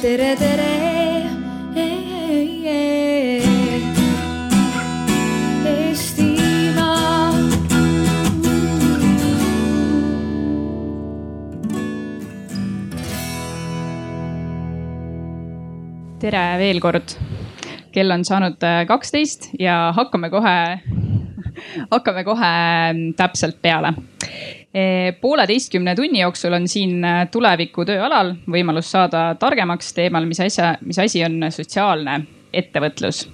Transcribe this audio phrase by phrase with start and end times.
[0.00, 0.68] tere, tere.
[16.20, 17.16] Tere veel kord.
[17.90, 20.56] kell on saanud äh, kaksteist ja hakkame kohe,
[21.90, 22.50] hakkame kohe
[22.92, 23.94] mm, täpselt peale.
[25.20, 30.98] Pooleteistkümne tunni jooksul on siin äh, tuleviku tööalal võimalus saada targemaks teemal, mis asja, mis
[31.02, 32.20] asi on sotsiaalne
[32.52, 33.24] ettevõtlus.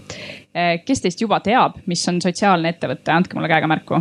[0.85, 3.99] kes teist juba teab, mis on sotsiaalne ettevõte, andke mulle käega märku.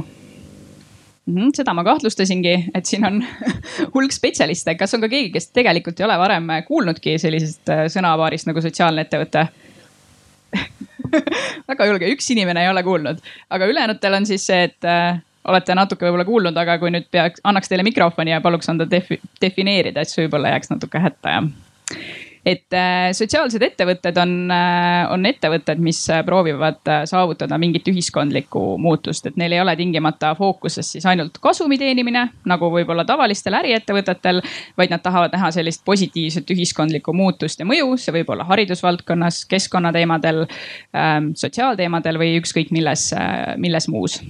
[1.27, 3.20] -hmm, seda ma kahtlustasingi, et siin on
[3.93, 8.63] hulk spetsialiste, kas on ka keegi, kes tegelikult ei ole varem kuulnudki sellisest sõnapaarist nagu
[8.63, 9.48] sotsiaalne ettevõte?
[11.70, 14.91] Väga julge, üks inimene ei ole kuulnud, aga ülejäänutel on siis see, et
[15.48, 19.20] olete natuke võib-olla kuulnud, aga kui nüüd peaks, annaks teile mikrofoni ja paluks anda defi,
[19.41, 21.44] defineerida, siis võib-olla jääks natuke hätta ja
[22.45, 29.26] et äh, sotsiaalsed ettevõtted on, äh, on ettevõtted, mis äh, proovivad saavutada mingit ühiskondlikku muutust,
[29.26, 34.43] et neil ei ole tingimata fookuses siis ainult kasumi teenimine, nagu võib-olla tavalistel äriettevõtetel.
[34.77, 40.46] vaid nad tahavad näha sellist positiivset ühiskondlikku muutust ja mõju, see võib olla haridusvaldkonnas, keskkonnateemadel,
[40.96, 43.09] ähm, sotsiaalteemadel või ükskõik milles,
[43.57, 44.21] milles muus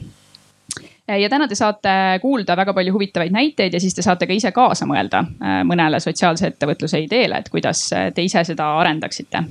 [1.08, 1.90] ja täna te saate
[2.22, 6.00] kuulda väga palju huvitavaid näiteid ja siis te saate ka ise kaasa mõelda äh, mõnele
[6.02, 9.44] sotsiaalse ettevõtluse ideele, et kuidas äh, te ise seda arendaksite.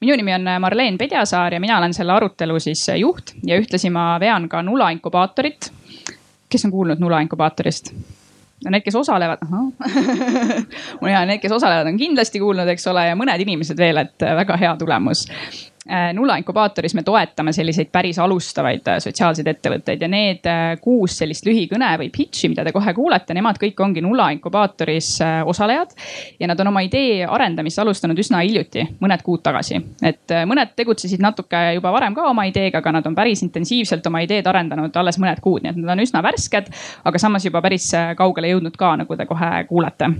[0.00, 3.90] minu nimi on äh, Marleen Pedjasaar ja mina olen selle arutelu siis juht ja ühtlasi
[3.90, 5.70] ma vean ka Nula inkubaatorit.
[6.48, 7.94] kes on kuulnud Nula inkubaatorist?
[8.64, 9.38] no need, kes osalevad,
[11.02, 14.56] ja need, kes osalevad, on kindlasti kuulnud, eks ole, ja mõned inimesed veel, et väga
[14.56, 15.26] hea tulemus
[15.90, 21.14] Äh, Nulla inkubaatoris me toetame selliseid päris alustavaid äh, sotsiaalseid ettevõtteid ja need äh, kuus
[21.20, 25.10] sellist lühikõne või pitch'i, mida te kohe kuulete, nemad kõik ongi Nulla inkubaatoris
[25.46, 25.92] osalejad.
[26.40, 29.78] ja nad on oma idee arendamist alustanud üsna hiljuti, mõned kuud tagasi.
[30.02, 34.24] et mõned tegutsesid natuke juba varem ka oma ideega, aga nad on päris intensiivselt oma
[34.26, 36.72] ideed arendanud alles mõned kuud, nii et nad on üsna värsked,
[37.04, 40.10] aga samas juba päris kaugele jõudnud ka, nagu te kohe kuulete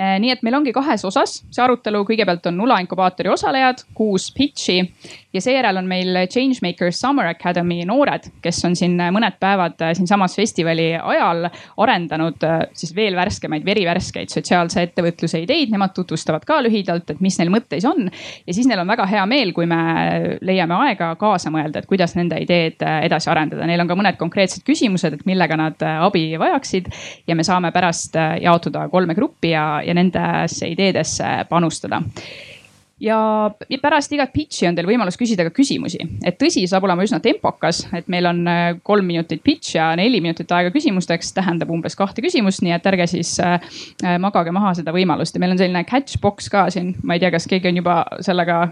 [0.00, 4.78] nii et meil ongi kahes osas see arutelu, kõigepealt on Nula inkubaatori osalejad, kuus pitch'i
[5.32, 10.34] ja seejärel on meil Changemakers Summer Academy noored, kes on siin mõned päevad eh, siinsamas
[10.36, 11.46] festivali ajal
[11.80, 15.70] arendanud eh, siis veel värskemaid, verivärskeid sotsiaalse ettevõtluse ideid.
[15.70, 19.24] Nemad tutvustavad ka lühidalt, et mis neil mõtteis on ja siis neil on väga hea
[19.30, 19.80] meel, kui me
[20.42, 23.68] leiame aega kaasa mõelda, et kuidas nende ideed edasi arendada.
[23.70, 26.90] Neil on ka mõned konkreetsed küsimused, et millega nad abi vajaksid
[27.30, 32.02] ja me saame pärast jaotuda kolme gruppi ja, ja nendesse ideedesse panustada.
[33.00, 33.16] Ja
[33.80, 37.86] pärast igat pitch'i on teil võimalus küsida ka küsimusi, et tõsi, saab olema üsna tempokas,
[37.96, 42.20] et meil on äh, kolm minutit pitch ja neli minutit aega küsimusteks, tähendab umbes kahte
[42.20, 43.56] küsimust, nii et ärge siis äh,
[44.20, 45.32] magage maha seda võimalust.
[45.32, 48.02] Ja meil on selline catch box ka siin, ma ei tea, kas keegi on juba
[48.20, 48.66] sellega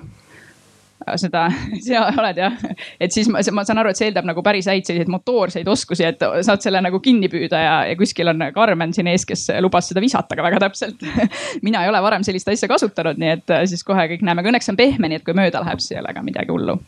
[1.20, 1.47] seda,
[1.84, 2.56] sina oled jah,
[3.00, 6.06] et siis ma, ma saan aru, et see eeldab nagu päris häid selliseid motoorseid oskusi,
[6.09, 9.91] et saad selle nagu kinni püüda ja, ja kuskil on Karmen siin ees, kes lubas
[9.91, 11.04] seda visata ka väga täpselt.
[11.66, 14.72] Mina ei ole varem sellist asja kasutanud, nii et siis kohe kõik näeme, aga õnneks
[14.72, 16.78] on pehme, nii et kui mööda läheb, siis ei ole ka midagi hullu.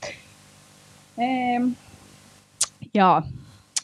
[2.97, 3.10] Ja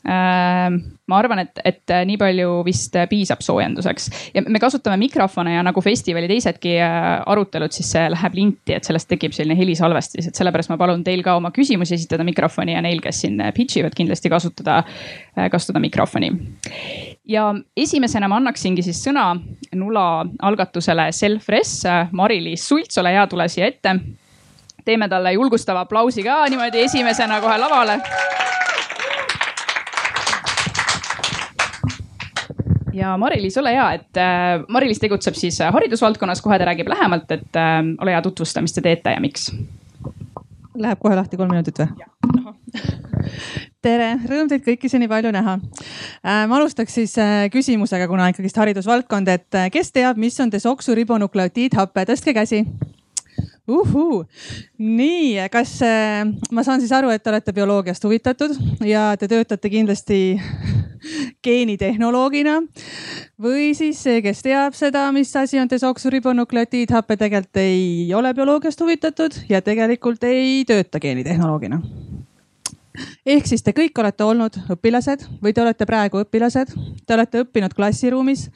[0.06, 5.62] Ehm, ma arvan, et, et nii palju vist piisab soojenduseks ja me kasutame mikrofone ja
[5.66, 10.38] nagu festivali teisedki äh, arutelud, siis see läheb linti, et sellest tekib selline helisalvestis, et
[10.38, 13.94] sellepärast ma palun teil ka oma küsimusi esitada mikrofoni ja neil, kes siin pitch ivad,
[13.96, 14.80] kindlasti kasutada,
[15.38, 16.32] äh, kasutada mikrofoni.
[17.28, 19.28] ja esimesena ma annaksingi siis sõna
[19.76, 21.72] Nula algatusele Self-Res,
[22.16, 23.94] Mari-Liis Sults, ole hea, tule siia ette.
[24.84, 28.00] teeme talle julgustava aplausi ka niimoodi esimesena kohe lavale
[32.96, 37.30] ja Mari-Liis, ole hea, et äh, Mari-Liis tegutseb siis äh, haridusvaldkonnas, kohe ta räägib lähemalt,
[37.34, 39.50] et äh, ole hea, tutvusta, mis te teete ja miks.
[40.76, 41.88] Läheb kohe lahti kolm minutit või?
[43.86, 46.44] tere, rõõm teid kõiki siin nii palju näha äh,.
[46.48, 52.36] ma alustaks siis äh, küsimusega, kuna ikkagist haridusvaldkond, et kes teab, mis on desoksüribonukleotiidhape, tõstke
[52.36, 52.64] käsi
[53.66, 54.20] uhuu,
[54.78, 55.78] nii, kas
[56.54, 58.54] ma saan siis aru, et te olete bioloogiast huvitatud
[58.86, 60.20] ja te töötate kindlasti
[61.44, 62.60] geenitehnoloogina
[63.42, 69.40] või siis see, kes teab seda, mis asi on desoksüribonukleotiidhappe, tegelikult ei ole bioloogiast huvitatud
[69.48, 71.80] ja tegelikult ei tööta geenitehnoloogina
[73.26, 76.72] ehk siis te kõik olete olnud õpilased või te olete praegu õpilased.
[77.06, 78.46] Te olete õppinud klassiruumis,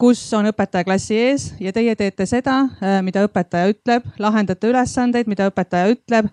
[0.00, 5.30] kus on õpetaja klassi ees ja teie teete seda, äh, mida õpetaja ütleb, lahendate ülesandeid,
[5.30, 6.30] mida õpetaja ütleb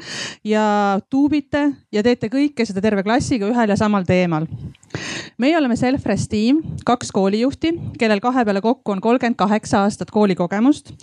[0.47, 0.65] ja
[1.09, 4.47] tuubite ja teete kõike seda terve klassiga ühel ja samal teemal.
[5.37, 10.93] Meie oleme Self-Esteem, kaks koolijuhti, kellel kahe peale kokku on kolmkümmend kaheksa aastat koolikogemust.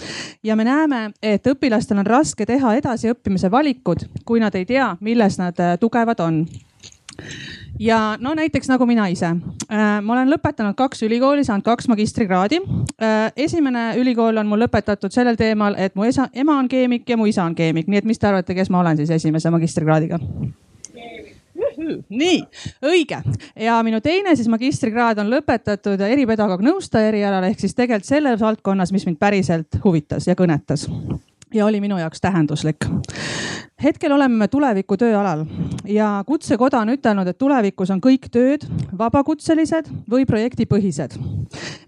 [0.43, 5.39] ja me näeme, et õpilastel on raske teha edasiõppimise valikud, kui nad ei tea, milles
[5.39, 6.45] nad äh, tugevad on
[7.79, 12.61] ja no näiteks nagu mina ise, äh, ma olen lõpetanud kaks ülikooli, saanud kaks magistrikraadi.
[13.03, 17.19] Äh, esimene ülikool on mul lõpetatud sellel teemal, et mu esa, ema on keemik ja
[17.21, 20.21] mu isa on keemik, nii et mis te arvate, kes ma olen siis esimese magistrikraadiga?
[22.09, 22.39] Nii,
[22.85, 23.21] õige.
[23.61, 28.93] Ja minu teine siis magistrikraad on lõpetatud eripedagoog nõustaja erialal ehk siis tegelikult selles valdkonnas,
[28.95, 30.89] mis mind päriselt huvitas ja kõnetas.
[31.55, 32.87] Ja oli minu jaoks tähenduslik
[33.83, 35.45] hetkel oleme me tuleviku tööalal
[35.91, 38.65] ja Kutsekoda on ütelnud, et tulevikus on kõik tööd
[38.99, 41.19] vabakutselised või projektipõhised.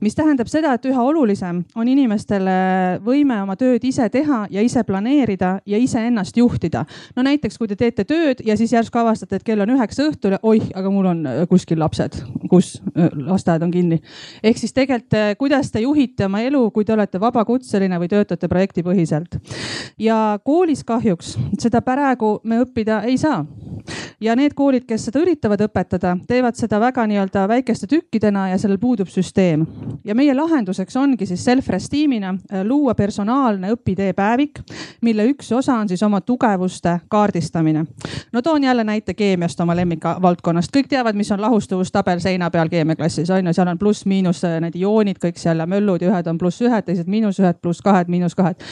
[0.00, 4.82] mis tähendab seda, et üha olulisem on inimestele võime oma tööd ise teha ja ise
[4.84, 6.84] planeerida ja iseennast juhtida.
[7.16, 10.36] no näiteks, kui te teete tööd ja siis järsku avastate, et kell on üheksa õhtul
[10.36, 12.18] ja oih, aga mul on äh, kuskil lapsed,
[12.50, 14.00] kus äh, lasteaed on kinni.
[14.42, 18.48] ehk siis tegelikult, äh, kuidas te juhite oma elu, kui te olete vabakutseline või töötate
[18.48, 19.38] projektipõhiselt.
[19.98, 23.44] ja koolis kahjuks seda praegu me õppida ei saa.
[24.20, 28.78] ja need koolid, kes seda üritavad õpetada, teevad seda väga nii-öelda väikeste tükkidena ja sellel
[28.78, 29.66] puudub süsteem.
[30.04, 34.60] ja meie lahenduseks ongi siis self-esteem'ina äh, luua personaalne õpitee päevik,
[35.00, 37.84] mille üks osa on siis oma tugevuste kaardistamine.
[38.32, 43.30] no toon jälle näite keemiast, oma lemmikvaldkonnast, kõik teavad, mis on lahustuvustabel seina peal keemiaklassis
[43.30, 46.38] on ju, seal on pluss-miinus äh, need ioonid kõik seal ja möllud ja ühed on
[46.38, 48.62] pluss ühed, teised miinus ühed, pluss kahed, miinus kahed.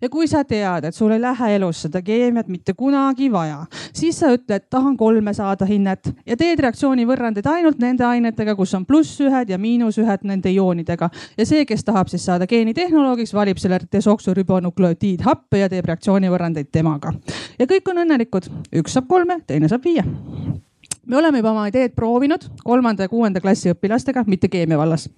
[0.00, 3.64] ja kui sa tead, et sul ei lähe elus seda keemiat mitte kunagi vaja.
[3.92, 8.86] siis sa ütled, tahan kolme saada hinnet ja teed reaktsioonivõrrandeid ainult nende ainetega, kus on
[8.86, 11.10] plussühed ja miinusühed nende ioonidega.
[11.38, 17.14] ja see, kes tahab siis saada geenitehnoloogiks, valib selle desoksüribonukleotiidhappe ja teeb reaktsioonivõrrandeid temaga.
[17.58, 18.50] ja kõik on õnnelikud,
[18.82, 20.04] üks saab kolme, teine saab viie
[21.06, 25.08] me oleme juba oma ideed proovinud kolmanda ja kuuenda klassi õpilastega, mitte keemia vallas.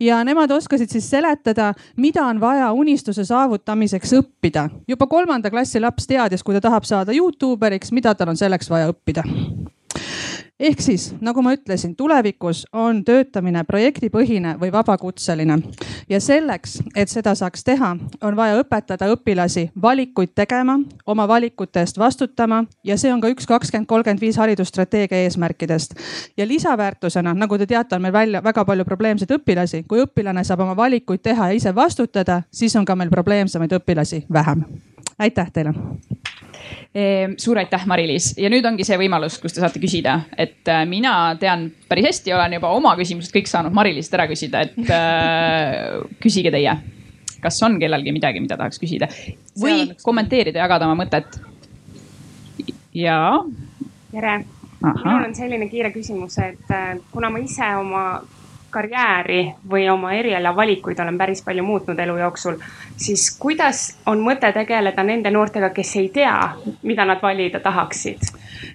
[0.00, 4.68] ja nemad oskasid siis seletada, mida on vaja unistuse saavutamiseks õppida.
[4.88, 8.92] juba kolmanda klassi laps teadis, kui ta tahab saada Youtuberiks, mida tal on selleks vaja
[8.92, 9.24] õppida
[10.60, 15.58] ehk siis nagu ma ütlesin, tulevikus on töötamine projektipõhine või vabakutseline
[16.08, 21.98] ja selleks, et seda saaks teha, on vaja õpetada õpilasi valikuid tegema, oma valikute eest
[21.98, 25.94] vastutama ja see on ka üks kakskümmend kolmkümmend viis haridusstrateegia eesmärkidest.
[26.36, 29.84] ja lisaväärtusena, nagu te teate, on meil välja väga palju probleemseid õpilasi.
[29.88, 34.24] kui õpilane saab oma valikuid teha ja ise vastutada, siis on ka meil probleemsemaid õpilasi
[34.32, 34.64] vähem.
[35.18, 35.74] Aitäh teile
[36.94, 40.86] Ehm, suur aitäh, Mari-Liis ja nüüd ongi see võimalus, kus te saate küsida, et äh,
[40.88, 45.98] mina tean päris hästi, olen juba oma küsimused kõik saanud Mari-Liist ära küsida, et äh,
[46.24, 46.78] küsige teie.
[47.38, 49.06] kas on kellelgi midagi, mida tahaks küsida
[49.60, 51.36] või kommenteerida, jagada oma mõtet?
[52.96, 53.44] jaa.
[54.10, 54.34] tere,
[54.80, 58.06] minul on selline kiire küsimus, et äh, kuna ma ise oma
[58.70, 62.58] karjääri või oma erialavalikuid olen päris palju muutnud elu jooksul,
[62.96, 66.36] siis kuidas on mõte tegeleda nende noortega, kes ei tea,
[66.82, 68.28] mida nad valida tahaksid?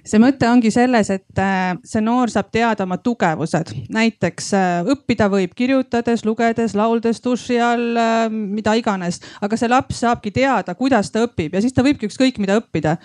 [0.04, 5.28] see mõte ongi selles, et äh, see noor saab teada oma tugevused, näiteks äh, õppida
[5.32, 11.12] võib kirjutades, lugedes, lauldes, duši all, äh, mida iganes, aga see laps saabki teada, kuidas
[11.14, 12.96] ta õpib ja siis ta võibki ükskõik mida õppida.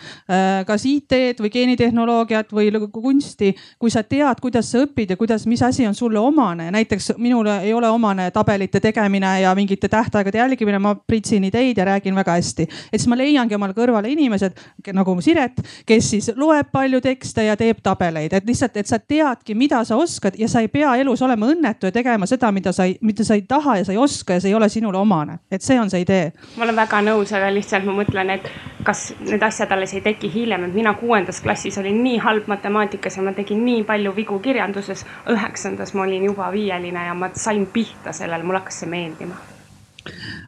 [0.68, 5.62] kas IT-d või geenitehnoloogiat või kunsti, kui sa tead, kuidas sa õpid ja kuidas, mis
[5.65, 10.80] asi on sulle omane, näiteks minule ei ole omane tabelite tegemine ja mingite tähtaegade jälgimine,
[10.80, 12.64] ma pritsin ideid ja räägin väga hästi.
[12.94, 14.58] et siis ma leiangi omale kõrvale inimesed
[14.94, 19.56] nagu Siret, kes siis loeb palju tekste ja teeb tabeleid, et lihtsalt, et sa teadki,
[19.56, 22.88] mida sa oskad ja sa ei pea elus olema õnnetu ja tegema seda, mida sa
[22.88, 25.39] ei, mida sa ei taha ja sa ei oska ja see ei ole sinule omane.
[25.51, 26.32] et see on see idee.
[26.58, 28.50] ma olen väga nõus, aga lihtsalt ma mõtlen, et
[28.89, 33.19] kas need asjad alles ei teki hiljem, et mina kuuendas klassis olin nii halb matemaatikas
[33.19, 35.05] ja ma tegin nii palju vigu kirjanduses.
[35.29, 39.38] üheksandas ma olin juba viieline ja ma sain pihta sellele, mulle hakkas see meeldima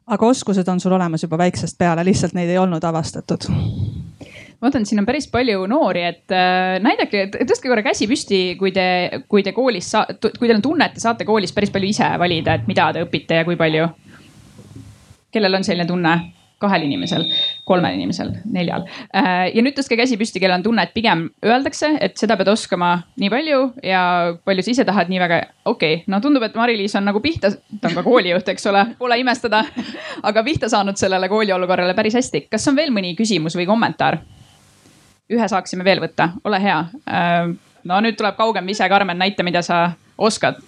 [0.07, 4.85] aga oskused on sul olemas juba väiksest peale, lihtsalt neid ei olnud avastatud ma vaatan,
[4.85, 8.85] siin on päris palju noori, et äh, näidake, tõstke korra käsi püsti, kui te,
[9.29, 12.57] kui te koolis, kui teil on tunne, et te saate koolis päris palju ise valida,
[12.57, 13.89] et mida te õpite ja kui palju.
[15.31, 16.19] kellel on selline tunne?
[16.61, 17.25] kahel inimesel,
[17.65, 18.85] kolmel inimesel, neljal.
[19.15, 22.49] Äh, ja nüüd tõstke käsi püsti, kellel on tunne, et pigem öeldakse, et seda pead
[22.51, 22.91] oskama
[23.21, 24.01] nii palju ja
[24.45, 25.41] palju sa ise tahad nii väga.
[25.65, 28.85] okei okay., no tundub, et Mari-Liis on nagu pihta, ta on ka koolijuht, eks ole,
[28.99, 29.63] pole imestada,
[30.23, 32.47] aga pihta saanud sellele kooliolukorrale päris hästi.
[32.51, 34.21] kas on veel mõni küsimus või kommentaar?
[35.31, 36.79] ühe saaksime veel võtta, ole hea.
[37.07, 37.53] Äh,
[37.87, 40.59] no nüüd tuleb kaugem ise, Karmen, näita, mida sa oskad.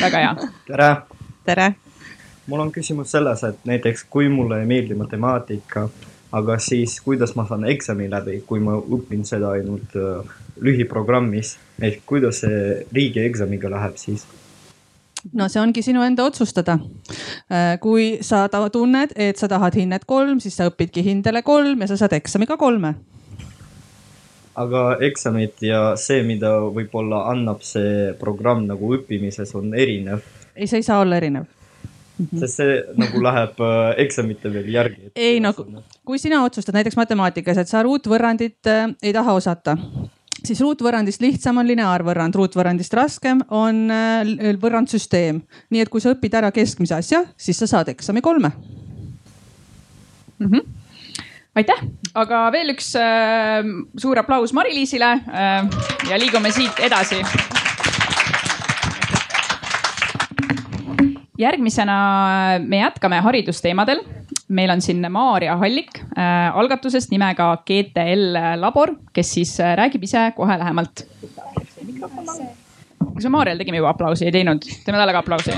[0.00, 0.34] väga hea.
[0.66, 0.96] tere.
[1.46, 1.74] tere
[2.48, 5.88] mul on küsimus selles, et näiteks kui mulle ei meeldi matemaatika,
[6.32, 12.02] aga siis kuidas ma saan eksami läbi, kui ma õpin seda ainult äh, lühiprogrammis ehk
[12.06, 14.26] kuidas see riigieksamiga läheb siis?
[15.32, 16.78] no see ongi sinu enda otsustada.
[17.52, 21.90] Äh, kui sa tunned, et sa tahad hinnet kolm, siis sa õpidki hindele kolm ja
[21.90, 22.94] sa saad eksamiga kolme.
[24.58, 30.24] aga eksamid ja see, mida võib-olla annab see programm nagu õppimises, on erinev?
[30.56, 31.46] ei, see ei saa olla erinev
[32.18, 32.40] Mhm.
[32.42, 35.10] sest see nagu läheb äh, eksamite veel järgi.
[35.14, 35.54] ei no
[36.04, 39.76] kui sina otsustad näiteks matemaatikas, et sa ruutvõrrandit äh, ei taha osata
[40.44, 45.42] siis ruutvõrrandist lihtsam on lineaarvõrrand, ruutvõrrandist raskem on äh, võrrandsüsteem.
[45.70, 48.52] nii et kui sa õpid ära keskmise asja, siis sa saad eksami kolme
[50.38, 50.46] mm.
[50.46, 50.74] -hmm
[51.58, 51.80] aitäh,
[52.14, 53.66] aga veel üks äh,
[53.98, 55.66] suur aplaus Mari-Liisile äh,
[56.10, 57.22] ja liigume siit edasi
[61.38, 61.98] järgmisena
[62.66, 64.02] me jätkame haridusteemadel.
[64.48, 70.32] meil on siin Maarja Hallik äh, algatusest nimega GTL Labor, kes siis äh, räägib ise
[70.36, 71.06] kohe lähemalt.
[73.14, 74.64] kas me Maarjale tegime juba aplausi, ei teinud?
[74.84, 75.52] teeme talle ka aplausi.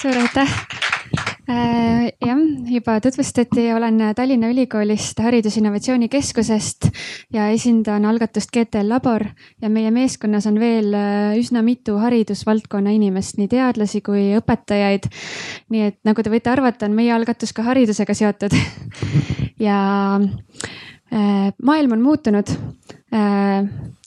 [0.00, 0.76] suur aitäh
[1.46, 6.88] Äh, jah, juba tutvustati, olen Tallinna Ülikoolist Haridusinnovatsiooni Keskusest
[7.34, 9.26] ja esindan algatust GTL Labor
[9.62, 15.10] ja meie meeskonnas on veel äh, üsna mitu haridusvaldkonna inimest, nii teadlasi kui õpetajaid.
[15.72, 18.56] nii et nagu te võite arvata, on meie algatus ka haridusega seotud
[19.68, 19.80] ja
[20.20, 22.56] äh, maailm on muutunud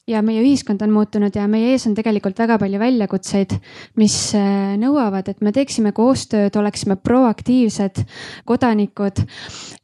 [0.09, 3.55] ja meie ühiskond on muutunud ja meie ees on tegelikult väga palju väljakutseid,
[4.01, 8.01] mis äh, nõuavad, et me teeksime koostööd, oleksime proaktiivsed
[8.49, 9.21] kodanikud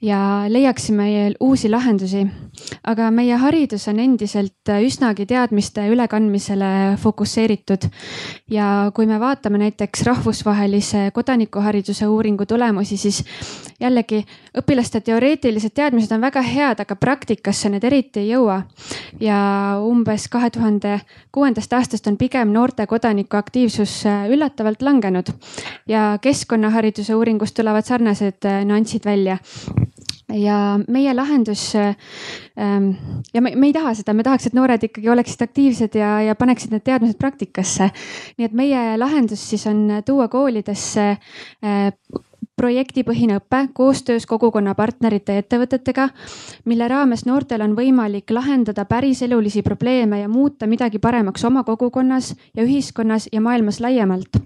[0.02, 2.26] ja leiaksime uusi lahendusi.
[2.84, 7.90] aga meie haridus on endiselt üsnagi teadmiste ülekandmisele fokusseeritud.
[8.50, 13.24] ja kui me vaatame näiteks rahvusvahelise kodanikuhariduse uuringu tulemusi, siis
[13.80, 14.24] jällegi
[14.58, 18.64] õpilaste teoreetilised teadmised on väga head, aga praktikasse need eriti ei jõua.
[19.20, 19.38] ja
[19.84, 21.00] umbes kahe tuhande
[21.36, 25.32] kuuendast aastast on pigem noorte kodanike aktiivsus äh, üllatavalt langenud
[25.88, 29.38] ja keskkonnahariduse uuringust tulevad sarnased äh, nüansid välja
[30.34, 32.90] ja meie lahendus ähm,
[33.34, 36.36] ja me, me ei taha seda, me tahaks, et noored ikkagi oleksid aktiivsed ja, ja
[36.36, 37.92] paneksid need teadmised praktikasse.
[38.38, 41.92] nii et meie lahendus siis on tuua koolidesse äh,
[42.56, 46.10] projektipõhine õpe koostöös kogukonna partnerite ja ettevõtetega,
[46.66, 52.64] mille raames noortel on võimalik lahendada päriselulisi probleeme ja muuta midagi paremaks oma kogukonnas ja
[52.64, 54.40] ühiskonnas ja maailmas laiemalt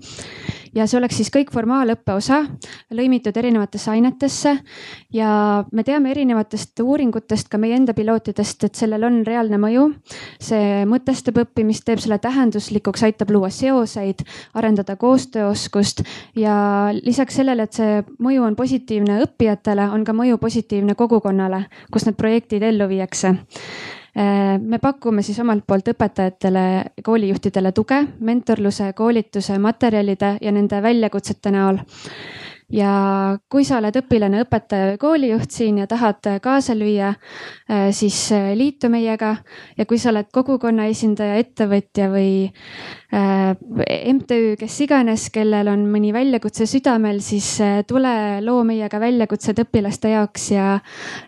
[0.76, 2.42] ja see oleks siis kõik formaalõppe osa,
[2.96, 4.56] lõimitud erinevatesse ainetesse.
[5.14, 9.88] ja me teame erinevatest uuringutest, ka meie enda pilootidest, et sellel on reaalne mõju.
[10.40, 14.24] see mõtestab õppimist, teeb selle tähenduslikuks, aitab luua seoseid,
[14.54, 16.04] arendada koostööoskust
[16.36, 22.06] ja lisaks sellele, et see mõju on positiivne õppijatele, on ka mõju positiivne kogukonnale, kus
[22.06, 23.38] need projektid ellu viiakse
[24.60, 26.64] me pakume siis omalt poolt õpetajatele,
[27.04, 31.80] koolijuhtidele tuge mentorluse, koolituse, materjalide ja nende väljakutsete näol
[32.74, 32.92] ja
[33.50, 37.12] kui sa oled õpilane, õpetaja või koolijuht siin ja tahad kaasa lüüa,
[37.70, 39.36] äh, siis äh, liitu meiega.
[39.78, 42.52] ja kui sa oled kogukonna esindaja, ettevõtja või
[43.14, 43.56] äh,
[44.14, 47.58] MTÜ, kes iganes, kellel on mõni väljakutse südamel, siis
[47.88, 48.14] tule
[48.46, 50.70] loo meiega väljakutsed õpilaste jaoks ja,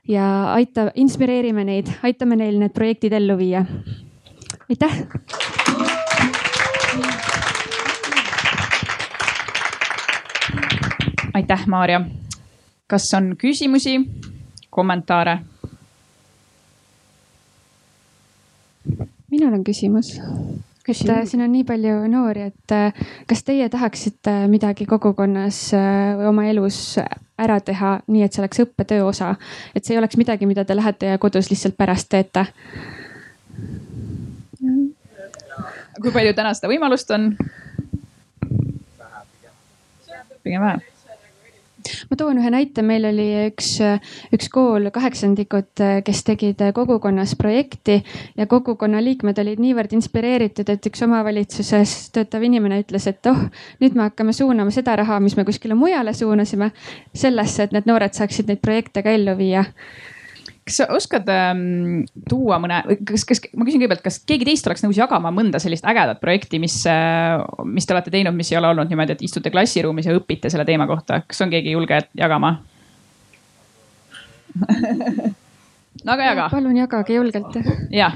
[0.08, 3.66] ja aita, inspireerime neid, aitame neil need projektid ellu viia.
[4.70, 5.61] aitäh.
[11.34, 12.02] Aitäh, Maarja.
[12.88, 14.10] kas on küsimusi,
[14.70, 15.40] kommentaare?
[19.32, 20.20] minul on küsimus.
[20.88, 22.94] et äh, siin on nii palju noori, et äh,
[23.28, 26.98] kas teie tahaksite midagi kogukonnas äh, või oma elus
[27.40, 29.36] ära teha, nii et see oleks õppetöö osa,
[29.76, 32.46] et see ei oleks midagi, mida te lähete ja kodus lihtsalt pärast teete?
[36.02, 37.36] kui palju täna seda võimalust on?
[40.42, 40.91] pigem vähe
[42.10, 43.74] ma toon ühe näite, meil oli üks,
[44.36, 48.00] üks kool, kaheksandikud, kes tegid kogukonnas projekti
[48.38, 53.44] ja kogukonna liikmed olid niivõrd inspireeritud, et üks omavalitsuses töötav inimene ütles, et oh,
[53.84, 56.72] nüüd me hakkame suunama seda raha, mis me kuskile mujale suunasime,
[57.14, 59.66] sellesse, et need noored saaksid neid projekte ka ellu viia
[60.68, 64.84] kas sa oskad ähm, tuua mõne, kas, kas ma küsin kõigepealt, kas keegi teist oleks
[64.86, 68.70] nõus jagama mõnda sellist ägedat projekti, mis äh,, mis te olete teinud, mis ei ole
[68.74, 72.60] olnud niimoodi, et istute klassiruumis ja õpite selle teema kohta, kas on keegi julge jagama
[76.06, 76.50] no aga jaga.
[76.52, 77.58] palun jagage julgelt.
[77.90, 78.16] jah.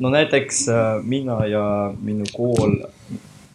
[0.00, 2.78] no näiteks äh, mina ja minu kool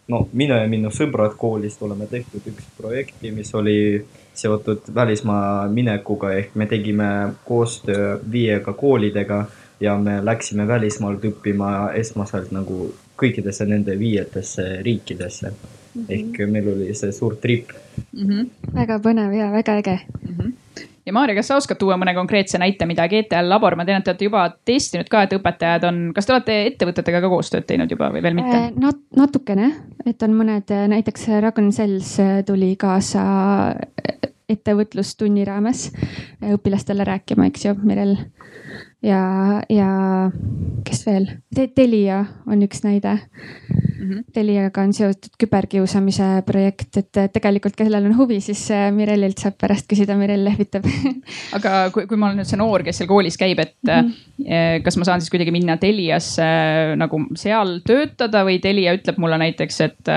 [0.08, 3.78] no mina ja minu sõbrad koolist oleme tehtud üks projekti, mis oli
[4.34, 7.08] seotud välismaa minekuga ehk me tegime
[7.44, 9.44] koostöö viiega koolidega
[9.80, 16.02] ja me läksime välismaalt õppima esmaselt nagu kõikidesse nende viietesse riikidesse mm.
[16.02, 16.06] -hmm.
[16.08, 17.72] ehk meil oli see suur trip
[18.12, 18.28] mm.
[18.28, 18.74] -hmm.
[18.74, 20.34] väga põnev ja väga äge mm.
[20.38, 24.00] -hmm ja Maarja, kas sa oskad tuua mõne konkreetse näite, mida GTL Labor, ma tean,
[24.00, 27.66] et te olete juba testinud ka, et õpetajad on, kas te olete ettevõtetega ka koostööd
[27.68, 28.68] teinud juba või veel mitte äh,?
[28.80, 29.70] Nat-, natukene,
[30.06, 32.16] et on mõned, näiteks Ragn Sells
[32.48, 33.24] tuli kaasa
[34.50, 35.88] ettevõtlustunni raames
[36.42, 38.16] õpilastele rääkima, eks ju, Mirel.
[39.04, 39.22] Ja,
[39.72, 39.90] ja
[40.84, 44.08] kes veel Te, Telia on üks näide mm.
[44.08, 44.24] -hmm.
[44.32, 49.88] Teliaga on seotud küberkiusamise projekt, et tegelikult, kellel on huvi, siis äh, Mirellilt saab pärast
[49.90, 50.86] küsida, Mirel lehvitab
[51.56, 54.82] aga kui, kui ma olen nüüd see noor, kes seal koolis käib, et mm -hmm.
[54.84, 56.48] kas ma saan siis kuidagi minna Teliasse
[56.96, 60.12] nagu seal töötada või Telia ütleb mulle näiteks, et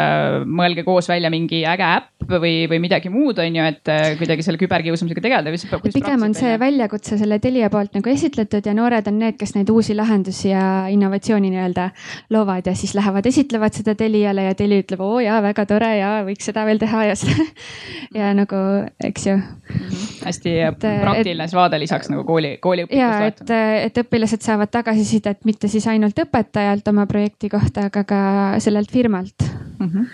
[0.45, 4.57] mõelge koos välja mingi äge äpp või, või midagi muud, on ju, et kuidagi selle
[4.57, 5.93] küberkiusamisega tegeleda või siis.
[5.93, 9.69] pigem on see väljakutse selle Telia poolt nagu esitletud ja noored on need, kes neid
[9.69, 11.89] uusi lahendusi ja innovatsiooni nii-öelda
[12.33, 16.11] loovad ja siis lähevad esitlevad seda Teliale ja Teli ütleb, oo jaa, väga tore ja
[16.27, 17.45] võiks seda veel teha ja seda
[18.19, 18.59] ja nagu,
[19.03, 19.43] eks ju mm.
[19.43, 20.25] -hmm.
[20.25, 22.99] hästi et, praktiline et, vaade lisaks nagu kooli, kooli õpikust.
[22.99, 23.55] ja et,
[23.87, 28.19] et õpilased saavad tagasisidet mitte siis ainult õpetajalt oma projekti kohta, aga ka
[28.59, 29.47] sellelt firmalt
[29.79, 29.89] mm.
[29.89, 30.05] -hmm.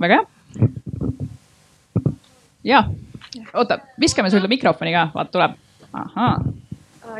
[0.00, 0.26] väga hea.
[2.64, 2.84] ja,
[3.54, 5.56] oota, viskame sulle mikrofoni ka, vaata tuleb.
[5.92, 6.36] ahaa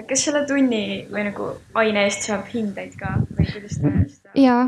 [0.09, 4.35] kas selle tunni või nagu aine eest saab hindeid ka või kuidas te seda?
[4.39, 4.63] jaa,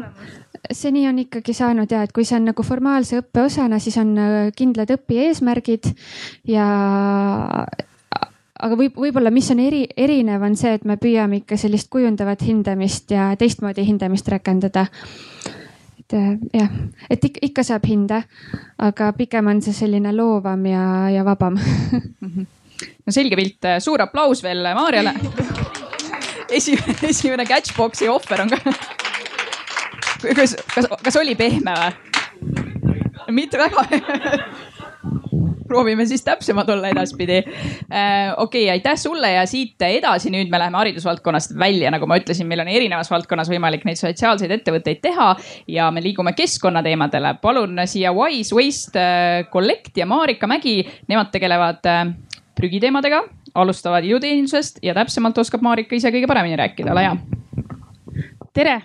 [0.73, 4.15] seni on ikkagi saanud ja et kui see on nagu formaalse õppe osana, siis on
[4.19, 5.91] äh, kindlad õpieesmärgid
[6.51, 6.69] ja
[8.65, 12.45] aga võib, võib-olla, mis on eri, erinev, on see, et me püüame ikka sellist kujundavat
[12.47, 14.87] hindamist ja teistmoodi hindamist rakendada.
[15.99, 16.75] et äh, jah,
[17.11, 18.25] et ikka, ikka saab hinde,
[18.79, 21.59] aga pigem on see selline loovam ja, ja vabam
[23.05, 25.15] no selge pilt, suur aplaus veel Maarjale.
[26.51, 28.61] esimene, esimene catchbox'i ohver on ka
[30.33, 31.93] kas, kas, kas oli pehme või?
[33.35, 33.85] mitte väga
[35.69, 38.35] proovime siis täpsemad olla edaspidi äh,.
[38.37, 42.63] okei aitäh sulle ja siit edasi nüüd me läheme haridusvaldkonnast välja, nagu ma ütlesin, meil
[42.63, 45.33] on erinevas valdkonnas võimalik neid sotsiaalseid ettevõtteid teha
[45.69, 47.35] ja me liigume keskkonnateemadele.
[47.43, 52.07] palun siia Wise Waste äh, Collect ja Marika Mägi, nemad tegelevad äh,
[52.59, 53.23] prügiteemadega,
[53.55, 57.17] alustavad iluteenindusest ja täpsemalt oskab Marika ise kõige paremini rääkida, ole hea.
[58.55, 58.81] tere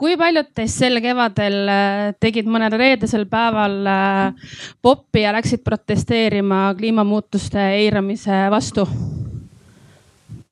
[0.00, 6.70] kui paljud teist sel kevadel äh, tegid mõnel reedesel päeval äh, poppi ja läksid protesteerima
[6.78, 8.86] kliimamuutuste eiramise vastu?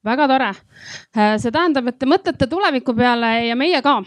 [0.09, 0.53] väga tore.
[1.17, 3.99] Äh, see tähendab, et te mõtlete tuleviku peale ja meie ka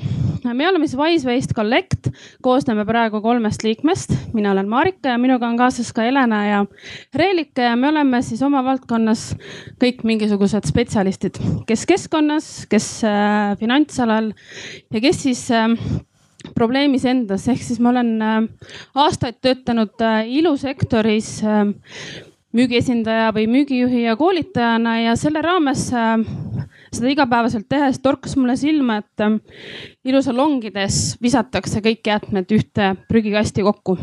[0.43, 2.09] me oleme siis Wise Waste Collect,
[2.41, 4.13] koosneme praegu kolmest liikmest.
[4.33, 6.65] mina olen Marika ja minuga on kaasas ka Helena ja
[7.15, 9.35] Reelike ja me oleme siis oma valdkonnas
[9.81, 14.31] kõik mingisugused spetsialistid, kes keskkonnas, kes äh, finantsalal
[14.93, 15.69] ja kes siis äh,
[16.55, 18.41] probleemis endas, ehk siis ma olen äh,
[18.95, 21.65] aastaid töötanud äh, ilusektoris äh,
[22.57, 26.17] müügiesindaja või müügijuhi ja koolitajana ja selle raames äh,
[26.91, 29.39] seda igapäevaselt tehes torkas mulle silma, et ähm,
[30.05, 33.97] ilusalongides visatakse kõik jäätmed ühte prügikasti kokku.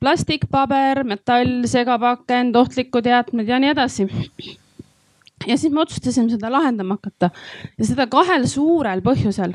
[0.00, 4.08] plastik, paber, metall, segapakend, ohtlikud jäätmed ja nii edasi
[5.46, 7.30] ja siis me otsustasime seda lahendama hakata
[7.78, 9.54] ja seda kahel suurel põhjusel.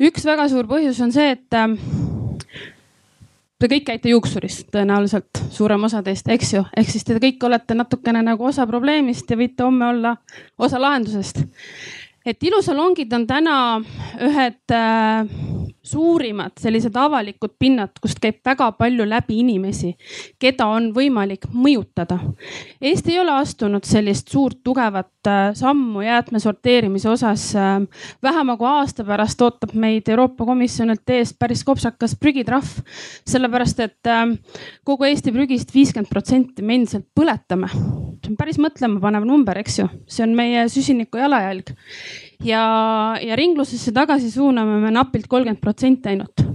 [0.00, 1.78] üks väga suur põhjus on see, et ähm,
[3.60, 7.74] Te kõik käite juuksuris tõenäoliselt, suurem osa teist, eks ju, ehk siis te kõik olete
[7.76, 10.14] natukene nagu osa probleemist ja võite homme olla
[10.56, 11.42] osa lahendusest.
[12.30, 13.56] Et ilusalongid on täna
[14.26, 15.26] ühed äh,
[15.82, 19.94] suurimad sellised avalikud pinnad, kust käib väga palju läbi inimesi,
[20.40, 22.18] keda on võimalik mõjutada.
[22.80, 27.48] Eesti ei ole astunud sellist suurt tugevat äh, sammu jäätme sorteerimise osas.
[27.56, 27.80] Äh,
[28.22, 32.80] vähema kui aasta pärast ootab meid Euroopa Komisjonilt ees päris kopsakas prügitrahv,
[33.28, 34.26] sellepärast et äh,
[34.84, 37.70] kogu Eesti prügist viiskümmend protsenti me endiselt põletame.
[38.20, 41.72] see on päris mõtlemapanev number, eks ju, see on meie süsiniku jalajälg
[42.44, 42.64] ja,
[43.20, 46.46] ja ringlusesse tagasi suuname me napilt kolmkümmend protsenti ainult.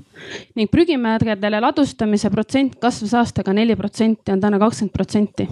[0.55, 5.47] ning prügimägedele ladustamise protsent kasvas aastaga neli protsenti, on täna kakskümmend protsenti.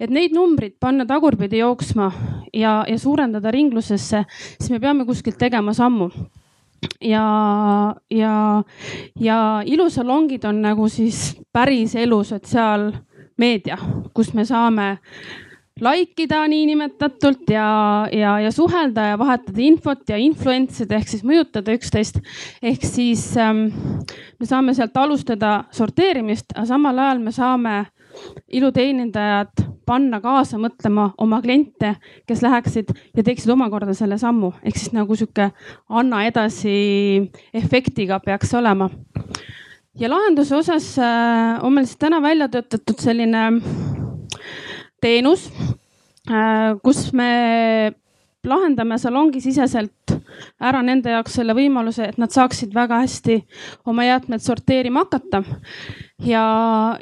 [0.00, 2.12] et neid numbreid panna tagurpidi jooksma
[2.52, 4.24] ja, ja suurendada ringlusesse,
[4.58, 6.10] siis me peame kuskilt tegema sammu
[7.00, 8.62] ja, ja,
[9.20, 13.78] ja ilusalongid on nagu siis päris elu sotsiaalmeedia,
[14.14, 14.98] kus me saame
[15.80, 21.24] like ida niinimetatult ja, ja, ja suhelda ja vahetada infot ja influence ida ehk siis
[21.24, 22.20] mõjutada üksteist.
[22.62, 23.68] ehk siis ähm,
[24.38, 27.76] me saame sealt alustada sorteerimist, aga samal ajal me saame
[28.52, 31.94] iluteenindajad panna kaasa mõtlema oma kliente,
[32.28, 35.48] kes läheksid ja teeksid omakorda selle sammu, ehk siis nagu sihuke
[35.88, 38.90] anna edasi efektiga peaks olema.
[39.98, 43.48] ja lahenduse osas äh, on meil siis täna välja töötatud selline
[45.02, 45.48] teenus,
[46.30, 47.92] äh, kus me
[48.42, 50.14] lahendame salongisiseselt
[50.62, 53.36] ära nende jaoks selle võimaluse, et nad saaksid väga hästi
[53.90, 55.42] oma jäätmed sorteerima hakata.
[56.26, 56.46] ja,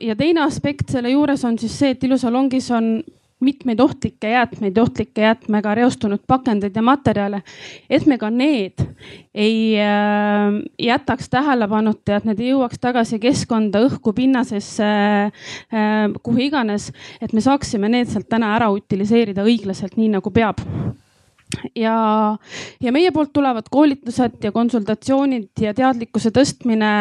[0.01, 2.93] ja teine aspekt selle juures on siis see, et ilusalongis on
[3.41, 7.43] mitmeid ohtlikke jäätmeid, ohtlike jäätmega reostunud pakendeid ja materjale.
[7.91, 8.85] et me ka need
[9.35, 16.47] ei äh, jätaks tähelepanuta ja et need ei jõuaks tagasi keskkonda, õhku, pinnasesse äh,, kuhu
[16.49, 16.93] iganes.
[17.21, 20.61] et me saaksime need sealt täna ära utiliseerida õiglaselt, nii nagu peab
[21.77, 22.37] ja,
[22.81, 26.93] ja meie poolt tulevad koolitused ja konsultatsioonid ja teadlikkuse tõstmine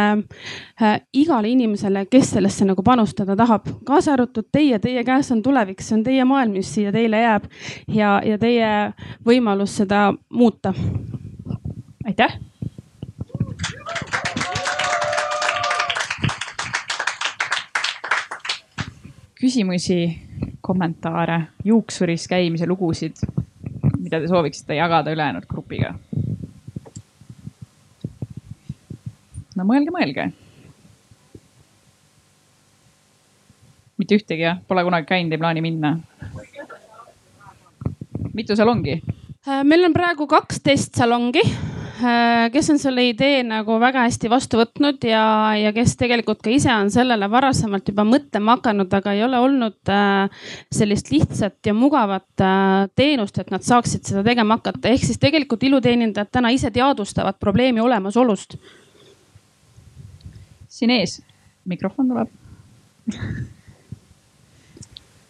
[0.82, 5.82] äh, igale inimesele, kes sellesse nagu panustada tahab, kaasa arvatud teie, teie käes on tulevik,
[5.84, 7.50] see on teie maailm, mis siia teile jääb
[7.88, 8.70] ja, ja teie
[9.26, 10.74] võimalus seda muuta.
[12.06, 12.40] aitäh.
[19.40, 20.20] küsimusi,
[20.62, 23.22] kommentaare, juuksuris käimise lugusid
[24.10, 25.94] mida te sooviksite jagada ülejäänud grupiga?
[29.56, 30.26] no mõelge, mõelge.
[34.00, 35.92] mitte ühtegi jah, pole kunagi käinud, ei plaani minna.
[38.34, 38.98] mitu salongi?
[39.46, 41.46] Äh, meil on praegu kaksteist salongi
[42.54, 45.24] kes on selle idee nagu väga hästi vastu võtnud ja,
[45.60, 49.92] ja kes tegelikult ka ise on sellele varasemalt juba mõtlema hakanud, aga ei ole olnud
[49.94, 54.90] äh, sellist lihtsat ja mugavat äh, teenust, et nad saaksid seda tegema hakata.
[54.90, 58.58] ehk siis tegelikult iluteenindajad täna ise teadvustavad probleemi olemasolust.
[60.68, 61.20] siin ees,
[61.66, 62.36] mikrofon tuleb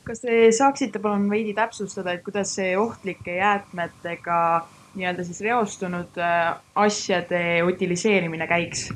[0.10, 4.40] kas te saaksite palun veidi täpsustada, et kuidas see ohtlike jäätmetega
[5.00, 8.90] nii-öelda siis reostunud äh, asjade utiliseerimine käiks?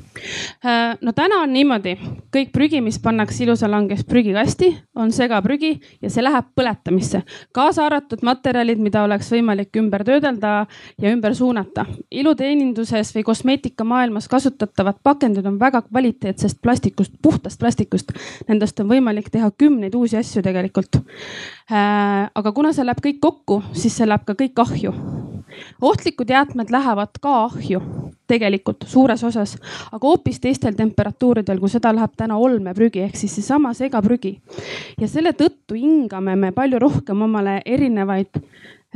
[0.64, 1.94] Äh, no täna on niimoodi,
[2.34, 7.22] kõik prügi, mis pannakse ilusalanges prügikasti, on segaprügi ja see läheb põletamisse,
[7.56, 10.54] kaasa arvatud materjalid, mida oleks võimalik ümber töödelda
[11.00, 11.86] ja ümber suunata.
[12.10, 18.12] iluteeninduses või kosmeetikamaailmas kasutatavad pakendid on väga kvaliteetsest plastikust, puhtast plastikust.
[18.48, 21.00] Nendest on võimalik teha kümneid uusi asju tegelikult.
[21.70, 24.92] Äh, aga kuna see läheb kõik kokku, siis see läheb ka kõik ahju
[25.80, 27.80] ohtlikud jäätmed lähevad ka ahju
[28.26, 29.56] tegelikult suures osas,
[29.92, 34.38] aga hoopis teistel temperatuuridel, kui seda läheb täna olmeprügi ehk siis seesama segaprügi.
[35.00, 38.40] ja selle tõttu hingame me palju rohkem omale erinevaid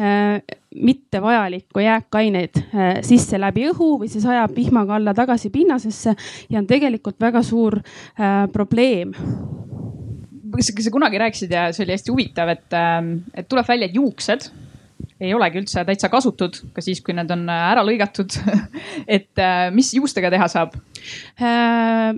[0.00, 0.40] äh,
[0.74, 6.14] mittevajalikku jääkaineid äh, sisse läbi õhu või see sajab vihmaga alla tagasi pinnasesse
[6.48, 9.12] ja on tegelikult väga suur äh, probleem
[10.56, 14.00] kas sa kunagi rääkisid ja see oli hästi huvitav, et, äh, et tuleb välja, et
[14.00, 14.48] juuksed
[15.20, 18.38] ei olegi üldse täitsa kasutud, ka siis, kui need on äh, ära lõigatud
[19.18, 20.78] et äh, mis juustega teha saab
[21.40, 22.14] äh,?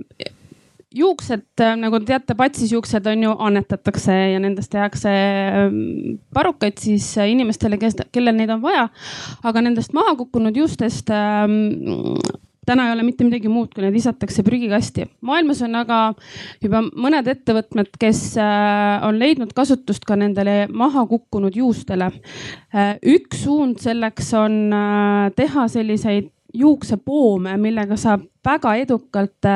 [0.91, 1.45] juuksed,
[1.79, 7.95] nagu te teate, patsisjuuksed on ju, annetatakse ja nendest tehakse ähm, parukaid siis inimestele, kes,
[8.11, 8.89] kellel neid on vaja.
[9.47, 12.19] aga nendest maha kukkunud juustest ähm,
[12.65, 15.07] täna ei ole mitte midagi muud, kui need visatakse prügikasti.
[15.25, 15.99] maailmas on aga
[16.61, 22.11] juba mõned ettevõtmed, kes äh, on leidnud kasutust ka nendele maha kukkunud juustele.
[22.75, 29.47] Äh, üks suund selleks on äh, teha selliseid juuksepoome, millega saab väga edukalt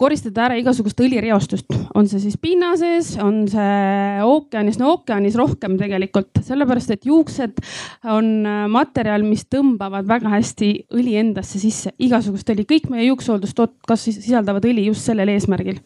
[0.00, 5.78] koristada ära igasugust õlireostust, on see siis pinna sees, on see ookeanis, no ookeanis rohkem
[5.80, 7.62] tegelikult, sellepärast et juuksed
[8.10, 13.84] on äh, materjal, mis tõmbavad väga hästi õli endasse sisse, igasugust õli, kõik meie juuksehooldustooted
[13.88, 15.80] kas sisaldavad õli just sellel eesmärgil.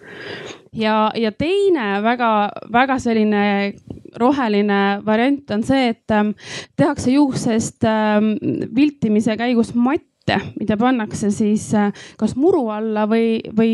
[0.72, 3.44] ja, ja teine väga-väga selline
[4.18, 6.34] roheline variant on see, et ähm,
[6.76, 8.34] tehakse juuksest ähm,
[8.74, 13.72] viltimise käigus matt potte, mida pannakse siis äh, kas muru alla või, või,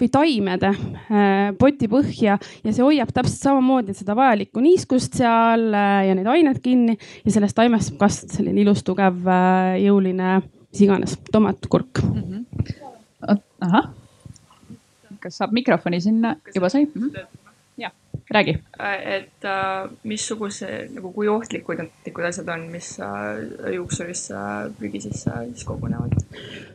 [0.00, 6.08] või taimede äh, poti põhja ja see hoiab täpselt samamoodi seda vajalikku niiskust seal äh,
[6.08, 9.24] ja neid aineid kinni ja sellest taimest kasvada selline ilus, tugev,
[9.80, 10.38] jõuline,
[10.72, 12.24] mis iganes, tomatkurk mm.
[12.24, 13.40] -hmm.
[13.64, 13.88] ahah,
[15.20, 17.08] kas saab mikrofoni sinna, juba sai mm?
[17.08, 17.43] -hmm
[18.30, 18.58] räägi.
[18.80, 24.34] Äh, et äh, missuguse nagu, kui ohtlikud need asjad on, mis äh, juuksurisse
[24.78, 26.16] prügi sisse siis kogunevad?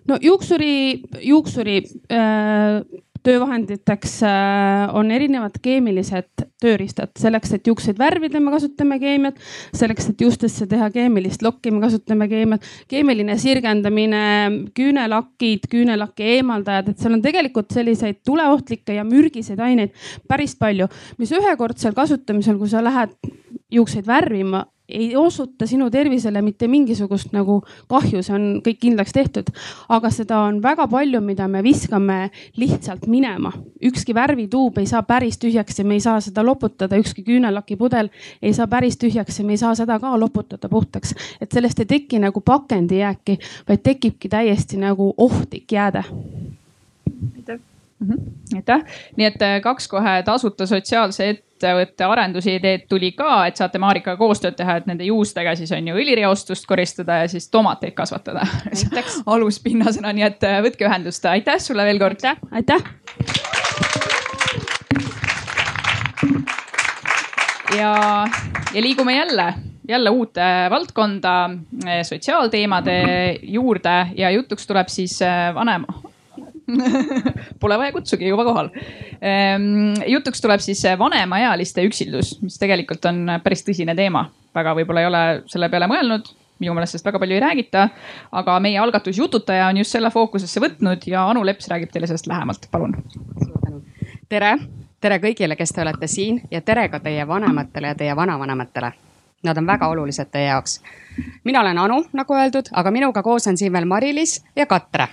[0.08, 1.78] no juuksuri, juuksuri
[2.12, 2.82] äh,
[3.24, 9.40] töövahenditeks äh, on erinevad keemilised tööriistad, selleks, et juukseid värvida, me kasutame keemiat,
[9.76, 14.24] selleks, et juustesse teha keemilist lokki, me kasutame keemiat, keemiline sirgendamine,
[14.78, 19.96] küünelakid, küünelaki eemaldajad, et seal on tegelikult selliseid tuleohtlikke ja mürgiseid aineid
[20.28, 23.16] päris palju, mis ühekordsel kasutamisel, kui sa lähed
[23.72, 29.52] juukseid värvima ei osuta sinu tervisele mitte mingisugust nagu kahju, see on kõik kindlaks tehtud.
[29.90, 33.52] aga seda on väga palju, mida me viskame lihtsalt minema.
[33.84, 38.10] ükski värvituub ei saa päris tühjaks ja me ei saa seda loputada, ükski küünelakipudel
[38.42, 41.16] ei saa päris tühjaks ja me ei saa seda ka loputada puhtaks.
[41.42, 46.04] et sellest ei teki nagu pakendijääki, vaid tekibki täiesti nagu ohtlik jääde
[47.36, 47.60] aitäh.
[48.56, 48.84] Aitäh,
[49.18, 54.56] nii et äh, kaks kohe tasuta sotsiaalse ettevõtte arendusideed tuli ka, et saate Marikaga koostööd
[54.56, 58.46] teha, et nende juustega siis on ju õlireostust koristada ja siis tomateid kasvatada.
[59.36, 62.24] Aluspinnasena, nii et äh, võtke ühendust, aitäh sulle veel kord.
[62.24, 62.80] aitäh, aitäh.
[67.78, 67.92] ja,
[68.74, 69.54] ja liigume jälle
[69.90, 71.36] jälle uute valdkonda,
[71.84, 73.02] äh, sotsiaalteemade
[73.42, 75.20] juurde ja jutuks tuleb siis
[75.56, 76.00] vanema
[77.62, 78.70] Pole vaja kutsugi, juba kohal.
[79.22, 84.30] Ehm, jutuks tuleb siis vanemaealiste üksildus, mis tegelikult on päris tõsine teema.
[84.56, 87.90] väga võib-olla ei ole selle peale mõelnud minu meelest sellest väga palju ei räägita.
[88.32, 92.28] aga meie algatus Jututaja on just selle fookusesse võtnud ja Anu Leps räägib teile sellest
[92.28, 92.96] lähemalt, palun.
[94.30, 94.58] tere,
[95.02, 98.92] tere kõigile, kes te olete siin ja tere ka teie vanematele ja teie vanavanematele.
[99.44, 100.82] Nad on väga olulised teie jaoks.
[101.44, 105.08] mina olen Anu, nagu öeldud, aga minuga koos on siin veel Mari-Liis ja Katre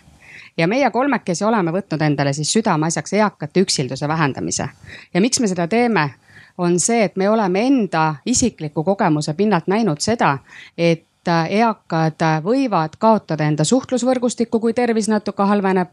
[0.57, 4.69] ja meie kolmekesi oleme võtnud endale siis südameasjaks eakate üksilduse vähendamise.
[5.15, 6.11] ja miks me seda teeme?
[6.59, 10.39] on see, et me oleme enda isikliku kogemuse pinnalt näinud seda,
[10.79, 11.05] et
[11.51, 15.89] eakad võivad kaotada enda suhtlusvõrgustikku, kui tervis natuke halveneb.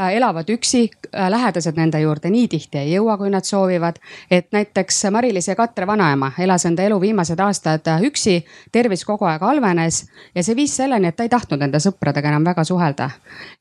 [0.00, 3.96] Äh, elavad üksi, äh, lähedased nende juurde nii tihti ei jõua, kui nad soovivad.
[4.30, 9.24] et näiteks Mari-Liis ja Katre vanaema elas enda elu viimased aastad äh, üksi, tervis kogu
[9.24, 10.02] aeg halvenes
[10.34, 13.10] ja see viis selleni, et ta ei tahtnud enda sõpradega enam väga suhelda.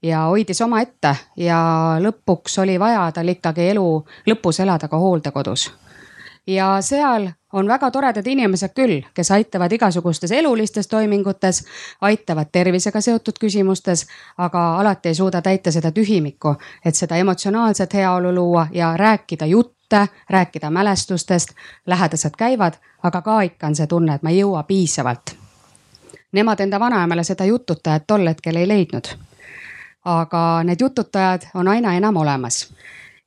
[0.04, 1.62] ja hoidis omaette ja
[2.04, 5.72] lõpuks oli vaja tal ikkagi elu lõpus elada ka hooldekodus
[6.48, 11.64] ja seal on väga toredad inimesed küll, kes aitavad igasugustes elulistes toimingutes,
[12.02, 14.06] aitavad tervisega seotud küsimustes,
[14.38, 20.08] aga alati ei suuda täita seda tühimikku, et seda emotsionaalset heaolu luua ja rääkida jutte,
[20.30, 21.56] rääkida mälestustest.
[21.86, 25.36] lähedased käivad, aga ka ikka on see tunne, et ma ei jõua piisavalt.
[26.32, 29.08] Nemad enda vanaemale seda jututajat tol hetkel ei leidnud.
[30.06, 32.68] aga need jututajad on aina enam olemas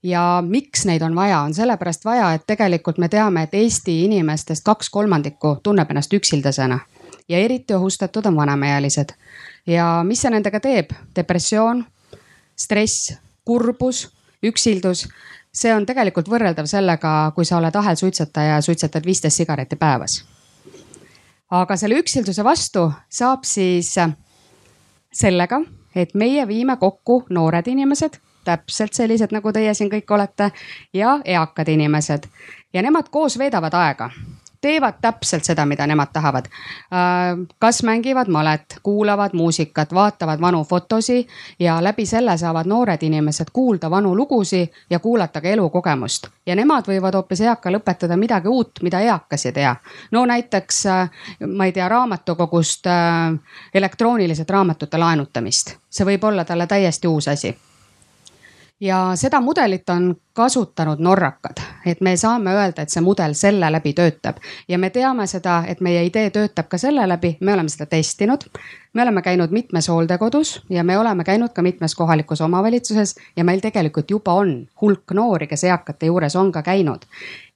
[0.02, 4.64] ja miks neid on vaja, on sellepärast vaja, et tegelikult me teame, et Eesti inimestest
[4.64, 6.78] kaks kolmandikku tunneb ennast üksildasena
[7.28, 9.08] ja eriti ohustatud on vanemaealised.
[9.66, 10.92] ja mis see nendega teeb?
[11.16, 11.84] depressioon,
[12.56, 13.12] stress,
[13.44, 14.08] kurbus,
[14.42, 15.08] üksildus,
[15.52, 20.24] see on tegelikult võrreldav sellega, kui sa oled ahelsuitsetaja ja suitsetad viisteist sigareti päevas.
[21.50, 23.94] aga selle üksilduse vastu saab siis
[25.12, 25.61] sellega,
[25.94, 30.50] et meie viime kokku noored inimesed täpselt sellised, nagu teie siin kõik olete
[30.96, 32.28] ja eakad inimesed
[32.72, 34.11] ja nemad koos veedavad aega
[34.61, 36.44] teevad täpselt seda, mida nemad tahavad.
[36.44, 41.26] Äh, kas mängivad malet, kuulavad muusikat, vaatavad vanu fotosi
[41.58, 46.26] ja läbi selle saavad noored inimesed kuulda vanu lugusid ja kuulata ka elukogemust.
[46.46, 49.76] ja nemad võivad hoopis eakal õpetada midagi uut, mida eakas ei tea.
[50.11, 51.11] no näiteks, äh,
[51.46, 53.38] ma ei tea, raamatukogust äh,
[53.74, 57.56] elektrooniliselt raamatute laenutamist, see võib olla talle täiesti uus asi
[58.81, 63.93] ja seda mudelit on kasutanud norrakad, et me saame öelda, et see mudel selle läbi
[63.93, 64.38] töötab
[64.69, 68.47] ja me teame seda, et meie idee töötab ka selle läbi, me oleme seda testinud.
[68.93, 73.61] me oleme käinud mitmes hooldekodus ja me oleme käinud ka mitmes kohalikus omavalitsuses ja meil
[73.61, 77.03] tegelikult juba on hulk noori, kes eakate juures on ka käinud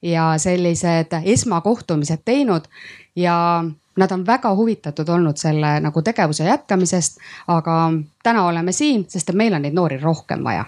[0.01, 2.67] ja sellised esmakohtumised teinud
[3.15, 3.63] ja
[3.95, 7.17] nad on väga huvitatud olnud selle nagu tegevuse jätkamisest.
[7.47, 7.91] aga
[8.23, 10.65] täna oleme siin, sest et meil on neid noori rohkem vaja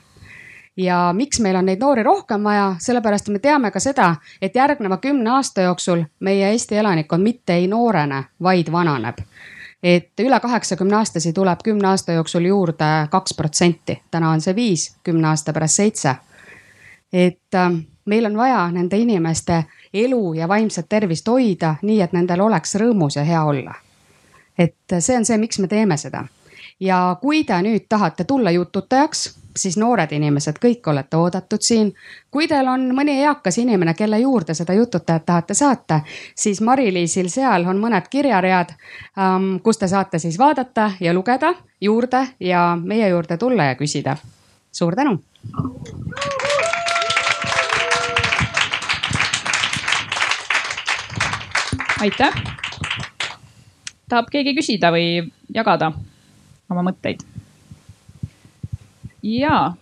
[0.77, 4.97] ja miks meil on neid noori rohkem vaja, sellepärast me teame ka seda, et järgneva
[4.97, 9.17] kümne aasta jooksul meie Eesti elanikkond mitte ei noorene, vaid vananeb.
[9.83, 14.95] et üle kaheksakümne aastasi tuleb kümne aasta jooksul juurde kaks protsenti, täna on see viis,
[15.03, 16.15] kümne aasta pärast seitse.
[17.13, 17.71] et äh,
[18.05, 23.15] meil on vaja nende inimeste elu ja vaimset tervist hoida nii, et nendel oleks rõõmus
[23.15, 23.75] ja hea olla.
[24.57, 26.25] et see on see, miks me teeme seda
[26.79, 31.93] ja kui te nüüd tahate tulla jututajaks siis noored inimesed, kõik olete oodatud siin.
[32.31, 36.01] kui teil on mõni eakas inimene, kelle juurde seda jututajat tahate saata,
[36.35, 38.75] siis Mari-Liisil seal on mõned kirjaread,
[39.17, 44.17] ähm, kus te saate siis vaadata ja lugeda juurde ja meie juurde tulla ja küsida.
[44.71, 45.19] suur tänu.
[52.01, 52.33] aitäh.
[54.09, 55.91] tahab keegi küsida või jagada
[56.69, 57.44] oma mõtteid?
[59.25, 59.75] Jaa.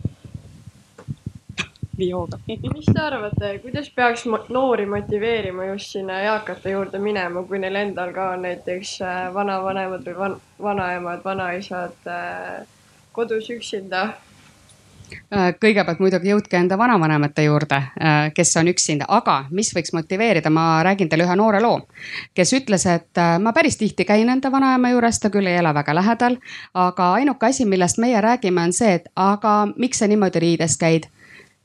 [1.98, 2.40] Viooga.
[2.48, 8.14] mis te arvate, kuidas peaks noori motiveerima just sinna eakate juurde minema, kui neil endal
[8.16, 12.64] ka on näiteks äh, vanavanemad või van, vanaemad, vanaisad äh,
[13.14, 14.08] kodus üksinda
[15.62, 20.84] kõigepealt muidugi jõudke enda vanavanemate juurde, äh, kes on üksinda, aga mis võiks motiveerida, ma
[20.84, 21.88] räägin teile ühe noore loo.
[22.34, 25.74] kes ütles, et äh, ma päris tihti käin enda vanaema juures, ta küll ei ela
[25.74, 26.38] väga lähedal,
[26.74, 31.10] aga ainuke asi, millest meie räägime, on see, et aga miks sa niimoodi riides käid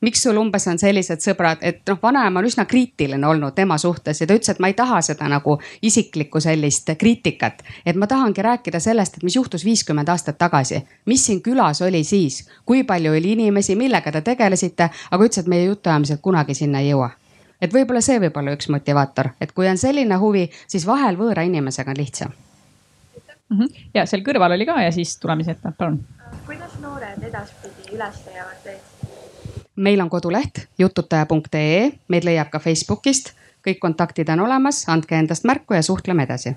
[0.00, 4.20] miks sul umbes on sellised sõbrad, et noh, vanaema on üsna kriitiline olnud tema suhtes
[4.20, 7.62] ja ta ütles, et ma ei taha seda nagu isiklikku sellist kriitikat.
[7.86, 12.04] et ma tahangi rääkida sellest, et mis juhtus viiskümmend aastat tagasi, mis siin külas oli
[12.04, 16.80] siis, kui palju oli inimesi, millega te tegelesite, aga ütles, et meie jutuajamised kunagi sinna
[16.80, 17.10] ei jõua
[17.60, 21.42] et võib-olla see võib olla üks motivaator, et kui on selline huvi, siis vahel võõra
[21.42, 22.30] inimesega on lihtsam
[23.50, 23.58] mm.
[23.58, 23.88] -hmm.
[23.94, 26.04] ja seal kõrval oli ka ja siis tuleme siia ette, palun.
[26.46, 28.97] kuidas noored edaspidi üles leiavad teid?
[29.78, 33.32] Meil on koduleht jututaja.ee, meid leiab ka Facebookist,
[33.66, 36.54] kõik kontaktid on olemas, andke endast märku ja suhtleme edasi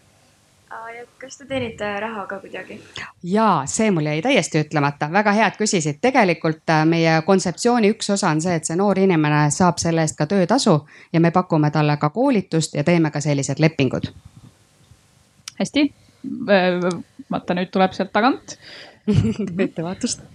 [1.21, 2.79] kas te teenite raha ka kuidagi?
[3.23, 5.99] ja see mul jäi täiesti ütlemata, väga hea, et küsisid.
[6.01, 10.17] tegelikult äh, meie kontseptsiooni üks osa on see, et see noor inimene saab selle eest
[10.17, 10.75] ka töötasu
[11.13, 14.09] ja me pakume talle ka koolitust ja teeme ka sellised lepingud.
[15.59, 15.85] hästi,
[17.31, 18.57] vaata nüüd tuleb sealt tagant
[19.67, 20.25] ettevaatust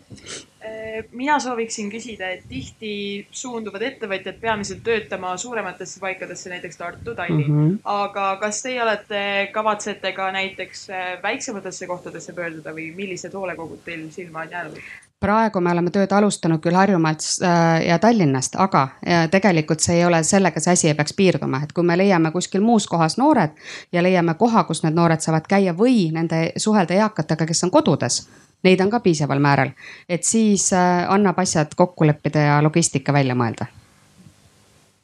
[1.12, 2.92] mina sooviksin küsida, et tihti
[3.30, 7.64] suunduvad ettevõtjad peamiselt töötama suurematesse paikadesse, näiteks Tartu, Tallinn mm.
[7.66, 7.78] -hmm.
[7.84, 14.10] aga kas teie olete, kavatsete ka näiteks äh, väiksematesse kohtadesse pöörduda või millised hoolekogud teil
[14.10, 14.80] silma on jäänud?
[15.20, 20.04] praegu me oleme tööd alustanud küll Harjumaalt äh, ja Tallinnast, aga äh, tegelikult see ei
[20.04, 23.56] ole sellega see asi ei peaks piirduma, et kui me leiame kuskil muus kohas noored
[23.92, 28.26] ja leiame koha, kus need noored saavad käia või nende suhelda eakatega, kes on kodudes
[28.64, 29.72] neid on ka piisaval määral,
[30.08, 33.66] et siis äh, annab asjad kokku leppida ja logistika välja mõelda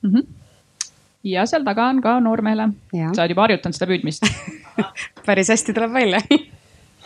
[0.03, 0.11] mm.
[0.11, 0.27] -hmm.
[1.25, 4.27] ja seal taga on ka noormehele, sa oled juba harjutanud seda püüdmist
[5.27, 6.23] päris hästi tuleb välja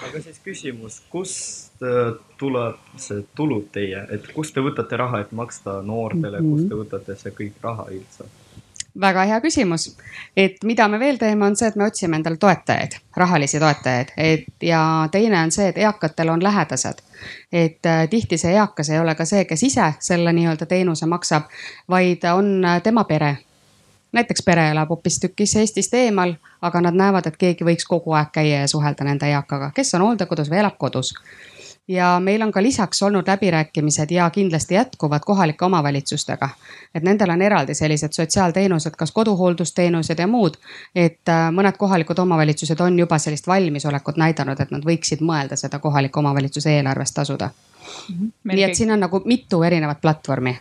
[0.04, 5.32] aga siis küsimus, kust äh, tuleb see tulu teie, et kust te võtate raha, et
[5.32, 6.50] maksta noortele mm, -hmm.
[6.52, 8.28] kust te võtate see kõik raha üldse?
[9.00, 9.96] Väga hea küsimus,
[10.37, 14.62] et mida me veel teeme, on see, et me otsime endale toetajaid, rahalisi toetajaid, et
[14.62, 14.80] ja
[15.12, 17.02] teine on see, et eakatel on lähedased.
[17.52, 21.50] et äh, tihti see eakas ei ole ka see, kes ise selle nii-öelda teenuse maksab,
[21.88, 23.37] vaid on äh, tema pere.
[24.12, 28.61] näiteks pere elab hoopistükkis Eestist eemal, aga nad näevad, et keegi võiks kogu aeg käia
[28.61, 31.14] ja suhelda nende eakaga, kes on hooldekodus või elab kodus
[31.88, 36.49] ja meil on ka lisaks olnud läbirääkimised ja kindlasti jätkuvad kohalike omavalitsustega.
[36.94, 40.55] et nendel on eraldi sellised sotsiaalteenused, kas koduhooldusteenused ja muud.
[40.94, 45.79] et äh, mõned kohalikud omavalitsused on juba sellist valmisolekut näidanud, et nad võiksid mõelda seda
[45.79, 48.16] kohaliku omavalitsuse eelarvest tasuda mm.
[48.18, 48.53] -hmm.
[48.53, 50.59] nii et siin on nagu mitu erinevat platvormi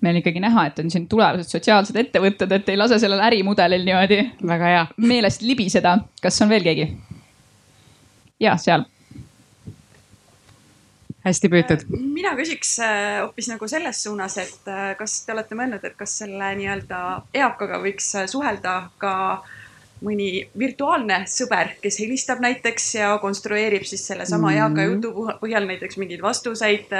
[0.00, 3.84] meil on ikkagi näha, et on siin tulevased sotsiaalsed ettevõtted, et ei lase sellel ärimudelil
[3.84, 4.30] niimoodi.
[4.46, 4.86] väga hea.
[4.96, 5.98] meelest libiseda.
[6.22, 6.96] kas on veel keegi?
[8.40, 8.84] ja seal
[11.28, 11.84] hästi püütud.
[11.86, 15.96] Äh, mina küsiks äh, hoopis nagu selles suunas, et äh, kas te olete mõelnud, et
[15.98, 17.04] kas selle nii-öelda
[17.36, 19.57] eakaga võiks suhelda ka äh,
[20.04, 24.92] mõni virtuaalne sõber, kes helistab näiteks ja konstrueerib siis sellesama eaka mhm.
[24.92, 26.94] jutu põhjal näiteks mingeid vastuseid.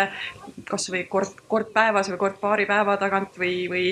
[0.69, 3.85] kasvõi kord, kord päevas või kord paari päeva tagant või, või,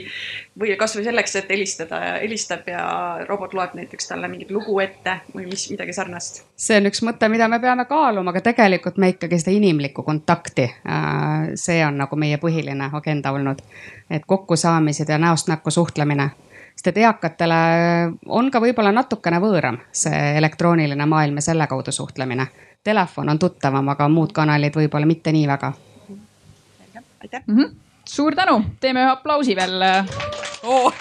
[0.58, 2.84] või kasvõi selleks, et helistada, helistab ja
[3.28, 6.42] robot loeb näiteks talle mingit lugu ette või mis, midagi sarnast.
[6.56, 10.68] see on üks mõte, mida me peame kaaluma, aga tegelikult me ikkagi seda inimlikku kontakti,
[10.88, 13.62] äh, see on nagu meie põhiline agenda olnud.
[14.10, 16.30] et kokkusaamised ja näost näkku suhtlemine
[16.76, 17.58] sest et eakatele
[18.28, 22.46] on ka võib-olla natukene võõram see elektrooniline maailm ja selle kaudu suhtlemine.
[22.84, 25.72] Telefon on tuttavam, aga muud kanalid võib-olla mitte nii väga.
[27.22, 27.56] aitäh mm.
[27.56, 27.74] -hmm.
[28.04, 29.82] suur tänu, teeme ühe aplausi veel
[30.62, 30.92] oh..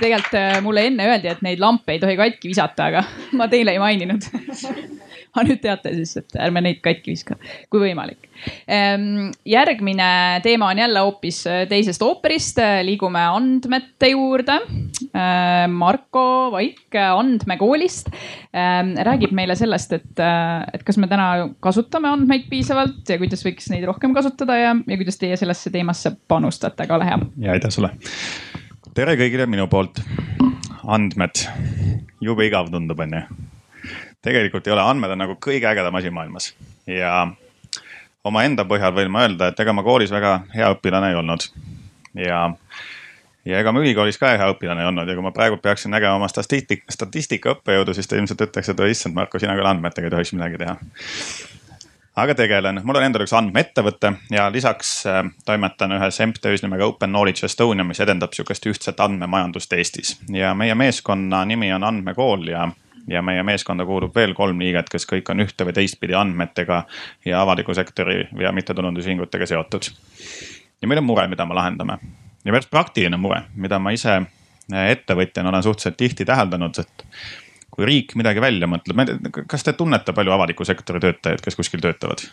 [0.00, 3.04] tegelikult äh, mulle enne öeldi, et neid lampe ei tohi katki visata, aga
[3.38, 4.28] ma teile ei maininud
[5.36, 7.36] aga nüüd teate siis, et ärme neid katki viska,
[7.72, 8.28] kui võimalik.
[8.68, 10.08] Ehm, järgmine
[10.44, 14.58] teema on jälle hoopis äh, teisest ooperist, liigume andmete juurde.
[15.06, 22.10] Ehm, Marko Vaik Andmekoolist ehm, räägib meile sellest, et, äh, et kas me täna kasutame
[22.12, 26.88] andmeid piisavalt ja kuidas võiks neid rohkem kasutada ja, ja kuidas teie sellesse teemasse panustate,
[26.88, 27.20] ka ole hea.
[27.48, 27.92] ja aitäh sulle.
[28.96, 30.00] tere kõigile minu poolt.
[30.86, 31.44] andmed,
[32.22, 33.26] jube igav tundub, onju
[34.26, 36.50] tegelikult ei ole, andmed on nagu kõige ägedam asi maailmas
[36.90, 37.26] ja
[38.26, 41.46] omaenda põhjal võin ma öelda, et ega ma koolis väga hea õpilane ei olnud
[42.18, 42.42] ja
[43.46, 46.18] ja ega ma ülikoolis ka hea õpilane ei olnud ja kui ma praegu peaksin nägema
[46.18, 50.14] oma statistika, statistika õppejõudu, siis ta ilmselt ütleks, et issand Marko, sina küll andmetega ei
[50.16, 50.74] tohiks midagi teha.
[52.16, 57.14] aga tegelen, mul on endal üks andmeettevõte ja lisaks äh, toimetan ühes MTÜ-s nimega Open
[57.14, 60.16] Knowledge Estonia, mis edendab sihukest ühtset andmemajandust Eestis.
[60.32, 62.66] ja meie meeskonna nimi on Andmekool ja
[63.08, 66.82] ja meie meeskonda kuulub veel kolm liiget, kes kõik on ühte või teistpidi andmetega
[67.24, 69.90] ja avaliku sektori ja mittetulundusühingutega seotud.
[70.82, 71.98] ja meil on mure, mida me lahendame
[72.44, 77.06] ja päris praktiline mure, mida ma ise äh, ettevõtjana olen suhteliselt tihti täheldanud, et
[77.70, 82.24] kui riik midagi välja mõtleb, kas te tunnete palju avaliku sektori töötajaid, kes kuskil töötavad?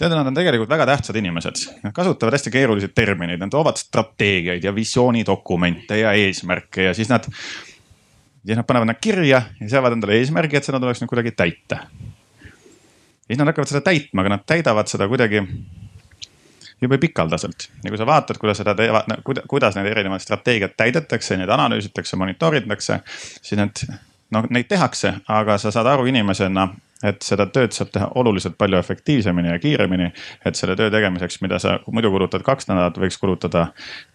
[0.00, 4.64] tead, nad on tegelikult väga tähtsad inimesed, nad kasutavad hästi keerulisi termineid, nad toovad strateegiaid
[4.64, 7.28] ja visioonidokumente ja eesmärke ja siis nad.
[8.46, 11.84] Siis nad panevad nad kirja ja seavad endale eesmärgi, et seda tuleks nüüd kuidagi täita.
[13.26, 15.44] siis nad hakkavad seda täitma, aga nad täidavad seda kuidagi
[16.80, 19.10] jube pikaldaselt ja kui sa vaatad, kuidas seda teevad,
[19.48, 23.00] kuidas neid erinevaid strateegiaid täidetakse, neid analüüsitakse, monitooritakse,
[23.42, 23.84] siis need
[24.34, 26.68] noh, neid tehakse, aga sa saad aru inimesena,
[27.06, 30.10] et seda tööd saab teha oluliselt palju efektiivsemini ja kiiremini.
[30.44, 33.66] et selle töö tegemiseks, mida sa muidu kulutad kaks nädalat, võiks kulutada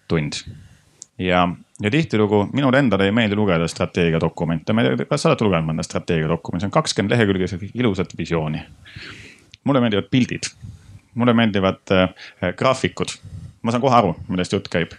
[0.07, 0.41] tund.
[1.17, 1.47] ja,
[1.81, 5.69] ja tihtilugu minule endale ei meeldi lugeda strateegiadokumente, ma ei tea, kas sa oled lugenud
[5.69, 8.63] mõnda strateegiadokumenti, see on kakskümmend lehekülge ilusat visiooni.
[9.63, 10.51] mulle meeldivad pildid
[11.15, 12.09] mulle meeldivad äh,
[12.55, 13.17] graafikud.
[13.61, 14.93] ma saan kohe aru, millest jutt käib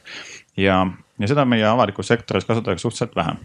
[0.57, 0.81] ja,
[1.18, 3.37] ja seda meie avalikus sektoris kasutatakse suhteliselt vähe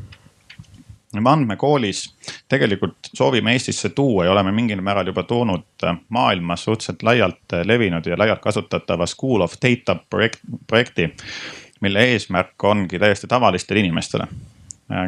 [1.19, 2.05] me andmekoolis
[2.49, 7.65] tegelikult soovime Eestisse tuua ja oleme mingil määral juba toonud äh, maailmas suhteliselt laialt äh,
[7.65, 11.15] levinud ja laialt kasutatava School of Data projekt, projekti.
[11.81, 14.27] Mille eesmärk ongi täiesti tavalistele inimestele,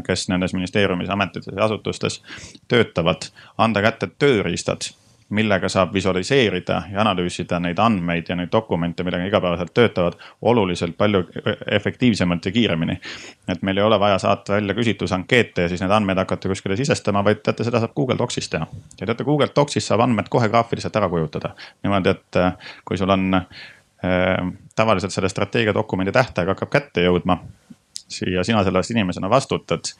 [0.05, 2.21] kes nendes ministeeriumis, ametites ja asutustes
[2.67, 4.93] töötavad, anda kätte tööriistad
[5.33, 11.23] millega saab visualiseerida ja analüüsida neid andmeid ja neid dokumente, millega igapäevaselt töötavad oluliselt palju
[11.71, 12.99] efektiivsemalt ja kiiremini.
[13.47, 17.23] et meil ei ole vaja saata välja küsitlusankeete ja siis need andmeid hakata kuskile sisestama,
[17.23, 18.67] vaid teate, seda saab Google Docsis teha.
[19.01, 21.55] ja teate, Google Docsis saab andmed kohe graafiliselt ära kujutada.
[21.83, 22.53] niimoodi, et äh,
[22.85, 23.47] kui sul on äh,
[24.75, 27.37] tavaliselt selle strateegiadokumendi tähtaeg hakkab kätte jõudma
[28.27, 29.93] ja sina selle eest inimesena vastutad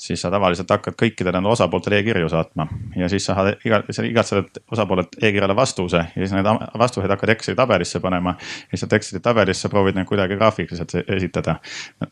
[0.00, 2.64] siis sa tavaliselt hakkad kõikidele nendele osapooltele e-kirju saatma
[2.96, 7.56] ja siis sa saad iga, igatsevad osapoolelt e-kirjale vastuse ja siis need vastuseid hakkad Exceli
[7.56, 8.34] tabelisse panema.
[8.72, 11.56] ja sealt Exceli tabelisse proovid neid kuidagi graafikaliselt esitada.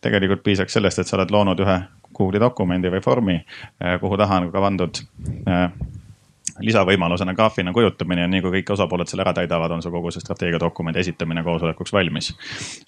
[0.01, 1.79] tegelikult piisaks sellest, et sa oled loonud ühe
[2.19, 3.39] Google'i dokumendi või vormi,
[3.81, 5.01] eh, kuhu taha on ka pandud
[5.47, 5.71] eh,
[6.61, 10.23] lisavõimalusena graafina kujutamine ja nii kui kõik osapooled selle ära täidavad, on su kogu see
[10.25, 12.33] strateegiadokumendi esitamine koosolekuks valmis.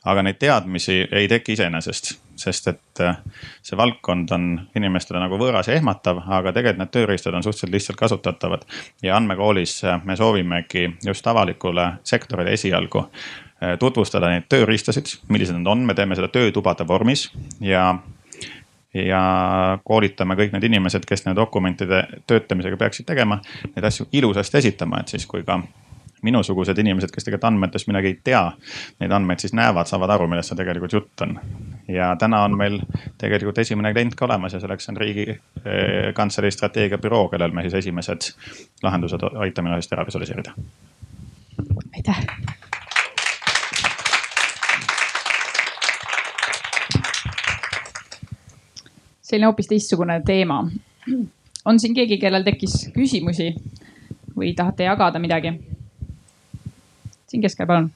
[0.04, 3.18] aga neid teadmisi ei teki iseenesest, sest et äh,
[3.62, 4.46] see valdkond on
[4.76, 8.64] inimestele nagu võõras ja ehmatav, aga tegelikult need tööriistad on suhteliselt lihtsalt kasutatavad.
[9.02, 15.66] ja andmekoolis äh, me soovimegi just avalikule sektorile esialgu äh, tutvustada neid tööriistasid, millised nad
[15.66, 17.94] on, me teeme seda töötubade vormis ja
[18.94, 19.20] ja
[19.84, 23.40] koolitame kõik need inimesed, kes nende dokumentide töötamisega peaksid tegema,
[23.74, 25.60] neid asju ilusasti esitama, et siis kui ka
[26.22, 28.42] minusugused inimesed, kes tegelikult andmetest midagi ei tea,
[29.00, 31.38] neid andmeid siis näevad, saavad aru, millest see tegelikult jutt on.
[31.88, 32.80] ja täna on meil
[33.18, 38.32] tegelikult esimene klient ka olemas ja selleks on Riigikantselei strateegiabüroo, kellel me siis esimesed
[38.82, 40.54] lahendused aitame ühest ära visualiseerida.
[41.96, 42.26] aitäh
[49.30, 50.64] selline hoopis teistsugune teema.
[51.64, 53.52] on siin keegi, kellel tekkis küsimusi
[54.36, 55.54] või tahate jagada midagi?
[57.30, 57.90] siin keskel, palun.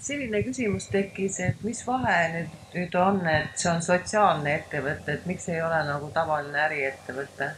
[0.00, 5.28] selline küsimus tekkis, et mis vahe nüüd, nüüd on, et see on sotsiaalne ettevõte, et
[5.28, 7.52] miks ei ole nagu tavaline äriettevõte?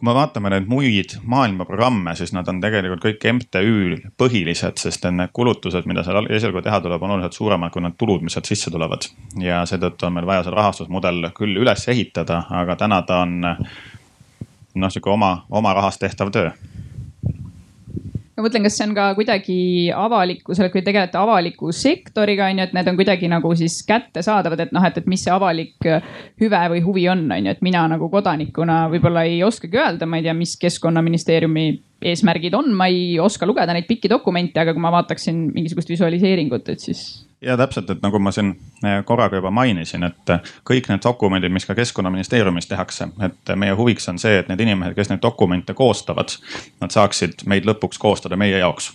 [0.00, 5.28] Kui me vaatame neid muid maailmaprogramme, siis nad on tegelikult kõik MTÜ põhilised, sest need
[5.36, 8.72] kulutused, mida seal esialgu teha tuleb, on oluliselt suuremad kui need tulud, mis sealt sisse
[8.72, 9.04] tulevad.
[9.44, 14.88] ja seetõttu on meil vaja see rahastusmudel küll üles ehitada, aga täna ta on noh,
[14.88, 16.48] sihuke oma, oma rahast tehtav töö
[18.40, 19.58] ma mõtlen, kas see on ka kuidagi
[19.94, 24.74] avalikkusele, kui tegelete avaliku sektoriga on ju, et need on kuidagi nagu siis kättesaadavad, et
[24.76, 25.88] noh, et, et mis see avalik
[26.40, 30.20] hüve või huvi on, on ju, et mina nagu kodanikuna võib-olla ei oskagi öelda, ma
[30.20, 31.66] ei tea, mis keskkonnaministeeriumi
[32.10, 36.72] eesmärgid on, ma ei oska lugeda neid pikki dokumente, aga kui ma vaataksin mingisugust visualiseeringut,
[36.72, 37.04] et siis
[37.42, 38.52] ja täpselt, et nagu ma siin
[38.84, 43.76] eh, korraga juba mainisin, et eh, kõik need dokumendid, mis ka keskkonnaministeeriumis tehakse, et meie
[43.76, 46.36] huviks on see, et need inimesed, kes neid dokumente koostavad,
[46.80, 48.92] nad saaksid meid lõpuks koostada meie jaoks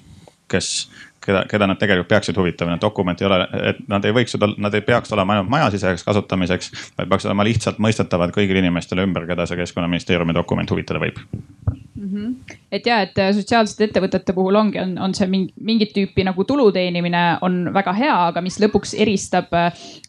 [0.48, 0.92] kes,
[1.26, 3.40] keda, keda nad tegelikult peaksid huvitama, need dokument ei ole,
[3.72, 7.82] et nad ei võiks nad ei peaks olema ainult majasiseseks kasutamiseks, vaid peaks olema lihtsalt
[7.82, 11.22] mõistetavad kõigile inimestele ümber, keda see keskkonnaministeeriumi dokument huvitada võib
[11.96, 12.10] mm.
[12.10, 12.56] -hmm.
[12.72, 16.72] et ja, et sotsiaalsete ettevõtete puhul ongi, on, on see mingi, mingit tüüpi nagu tulu
[16.72, 19.54] teenimine on väga hea, aga mis lõpuks eristab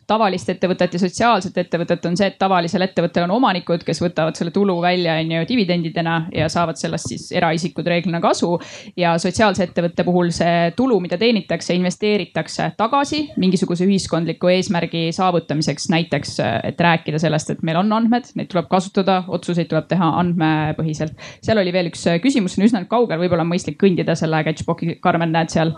[0.07, 4.53] tavalist ettevõtet ja sotsiaalset ettevõtet on see, et tavalisel ettevõttel on omanikud, kes võtavad selle
[4.55, 8.53] tulu välja, on ju, dividendidena ja saavad sellest siis eraisikud reeglina kasu.
[8.97, 15.89] ja sotsiaalse ettevõtte puhul see tulu, mida teenitakse, investeeritakse tagasi mingisuguse ühiskondliku eesmärgi saavutamiseks.
[15.91, 21.19] näiteks, et rääkida sellest, et meil on andmed, neid tuleb kasutada, otsuseid tuleb teha andmepõhiselt.
[21.43, 25.01] seal oli veel üks küsimus, see on üsna kaugel, võib-olla on mõistlik kõndida selle Catchbox'i,
[25.03, 25.75] Karmen, näed seal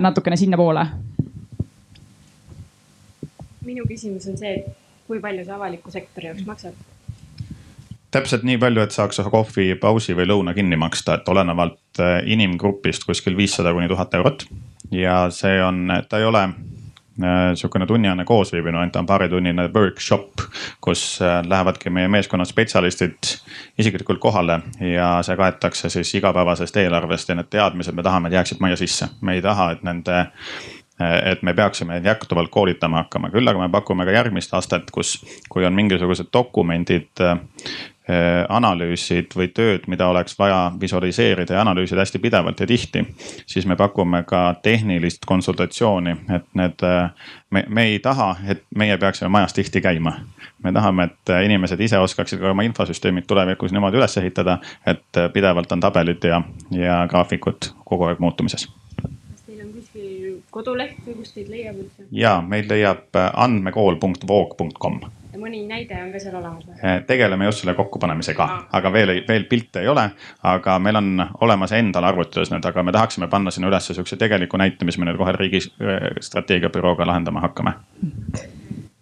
[0.00, 0.86] natukene sinnapoole
[3.66, 6.82] minu küsimus on see, et kui palju see avaliku sektori jaoks maksab?
[8.12, 13.06] täpselt nii palju, et saaks kohvi, pausi või lõuna kinni maksta, et olenevalt äh, inimgrupist
[13.08, 14.44] kuskil viissada kuni tuhat eurot.
[14.92, 20.44] ja see on, ta ei ole äh, sihukene tunniajane koosviibimine, ainult on paaritunnine workshop,
[20.80, 23.32] kus äh, lähevadki meie meeskonna spetsialistid
[23.78, 24.60] isiklikult kohale
[24.92, 29.08] ja see kaetakse siis igapäevasest eelarvest ja need teadmised me tahame, et jääksid majja sisse.
[29.20, 30.26] me ei taha, et nende
[31.24, 35.16] et me peaksime jätkuvalt koolitama hakkama, küll aga me pakume ka järgmist astet, kus,
[35.48, 37.38] kui on mingisugused dokumendid äh,
[38.48, 43.04] analüüsid või tööd, mida oleks vaja visualiseerida ja analüüsida hästi pidevalt ja tihti.
[43.46, 47.10] siis me pakume ka tehnilist konsultatsiooni, et need, äh,
[47.50, 50.16] me, me ei taha, et meie peaksime majas tihti käima.
[50.62, 55.72] me tahame, et inimesed ise oskaksid ka oma infosüsteemid tulevikus niimoodi üles ehitada, et pidevalt
[55.72, 58.68] on tabelid ja, ja graafikud kogu aeg muutumises
[60.52, 62.06] koduleht või kust teid leiab üldse?
[62.12, 64.98] ja meid leiab äh, andmekool.voog.com.
[65.40, 66.76] mõni näide on ka seal olemas või?
[66.78, 68.48] Äh, tegeleme just selle kokkupanemisega,
[68.78, 70.08] aga veel, veel pilte ei ole.
[70.52, 74.60] aga meil on olemas endal arvutites need, aga me tahaksime panna sinna üles sihukese tegeliku
[74.60, 77.76] näite, mis me nüüd kohe riigi äh, strateegiabürooga lahendama hakkame.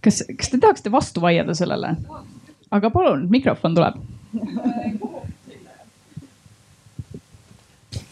[0.05, 1.97] kas, kas te tahaksite vastu vaielda sellele?
[2.71, 3.99] aga palun, mikrofon tuleb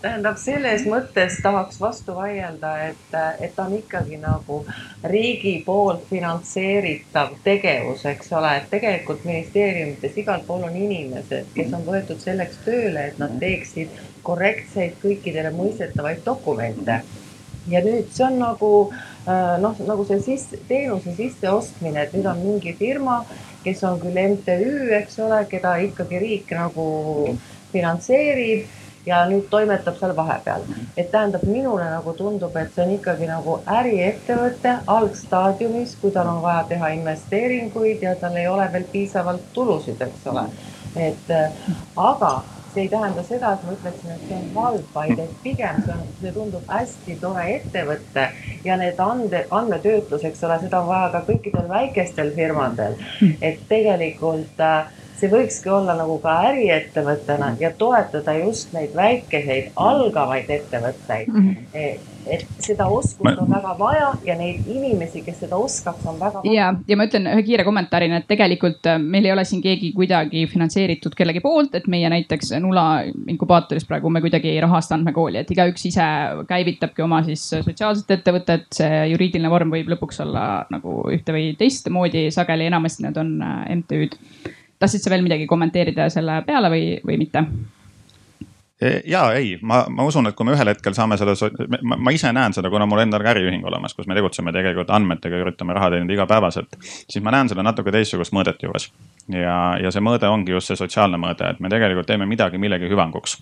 [0.02, 4.60] tähendab, selles mõttes tahaks vastu vaielda, et, et ta on ikkagi nagu
[5.10, 11.86] riigi poolt finantseeritav tegevus, eks ole, et tegelikult ministeeriumites igal pool on inimesed, kes on
[11.86, 13.94] võetud selleks tööle, et nad teeksid
[14.26, 17.02] korrektseid kõikidele mõistetavaid dokumente.
[17.68, 18.68] ja nüüd see on nagu
[19.60, 23.24] noh, nagu see sisse, teenuse sisseostmine, et nüüd on mingi firma,
[23.64, 26.86] kes on küll MTÜ, eks ole, keda ikkagi riik nagu
[27.72, 30.66] finantseerib ja nüüd toimetab seal vahepeal.
[30.96, 36.42] et tähendab, minule nagu tundub, et see on ikkagi nagu äriettevõte algstaadiumis, kui tal on
[36.42, 40.46] vaja teha investeeringuid ja tal ei ole veel piisavalt tulusid, eks ole.
[40.96, 41.34] et
[41.96, 42.32] aga
[42.74, 45.94] see ei tähenda seda, et ma ütleksin, et see on halb, vaid et pigem see
[45.94, 48.28] on, see tundub hästi tore ettevõte
[48.64, 52.98] ja need ande, andmetöötlus, eks ole, seda on vaja ka kõikidel väikestel firmadel.
[53.40, 60.50] et tegelikult äh, see võikski olla nagu ka äriettevõttena ja toetada just neid väikeseid algavaid
[60.58, 61.48] ettevõtteid mm.
[61.48, 62.14] -hmm.
[62.28, 66.54] et seda oskust on väga vaja ja neid inimesi, kes seda oskaks, on väga vaja.
[66.54, 69.92] ja, ja ma ütlen ühe kiire kommentaarina, et tegelikult äh, meil ei ole siin keegi
[69.96, 75.42] kuidagi finantseeritud kellegi poolt, et meie näiteks Nula inkubaatoris praegu me kuidagi ei rahasta andmekooli,
[75.42, 76.06] et igaüks ise
[76.48, 78.66] käivitabki oma siis sotsiaalset ettevõtet.
[78.74, 83.76] see juriidiline vorm võib lõpuks olla nagu ühte või teistmoodi, sageli enamasti need on äh,
[83.80, 87.44] MTÜ-d tahtsid sa veel midagi kommenteerida selle peale või, või mitte?
[88.80, 91.34] E, ja ei, ma, ma usun, et kui me ühel hetkel saame selle,
[91.82, 94.92] ma, ma ise näen seda, kuna mul endal ka äriühing olemas, kus me tegutseme tegelikult
[94.94, 96.78] andmetega, üritame raha teenida igapäevaselt.
[96.84, 98.92] siis ma näen seda natuke teistsugust mõõdet juures.
[99.34, 102.86] ja, ja see mõõde ongi just see sotsiaalne mõõde, et me tegelikult teeme midagi millegi
[102.92, 103.40] hüvanguks.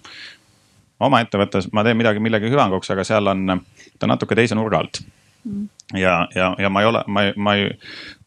[1.01, 3.61] oma ettevõttes ma teen midagi millegi hüvanguks, aga seal on
[3.99, 5.03] ta natuke teise nurga alt
[5.45, 5.69] mm.
[6.01, 7.69] ja, ja, ja ma ei ole, ma ei, ma ei,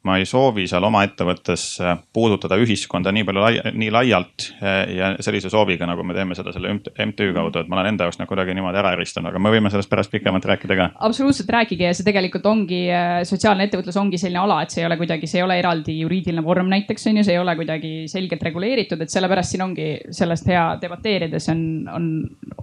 [0.07, 4.77] ma ei soovi seal oma ettevõttes äh, puudutada ühiskonda nii palju lai, nii laialt äh,
[4.95, 8.21] ja sellise sooviga, nagu me teeme seda selle MTÜ kaudu, et ma olen enda jaoks
[8.21, 10.87] nagu kuidagi niimoodi ära eristanud, aga me võime sellest pärast pikemalt rääkida ka.
[11.09, 14.87] absoluutselt rääkige ja see tegelikult ongi, äh, sotsiaalne ettevõtlus ongi selline ala, et see ei
[14.87, 17.93] ole kuidagi, see ei ole eraldi juriidiline vorm näiteks on ju, see ei ole kuidagi
[18.07, 22.07] selgelt reguleeritud, et sellepärast siin ongi sellest hea debateerida, see on, on,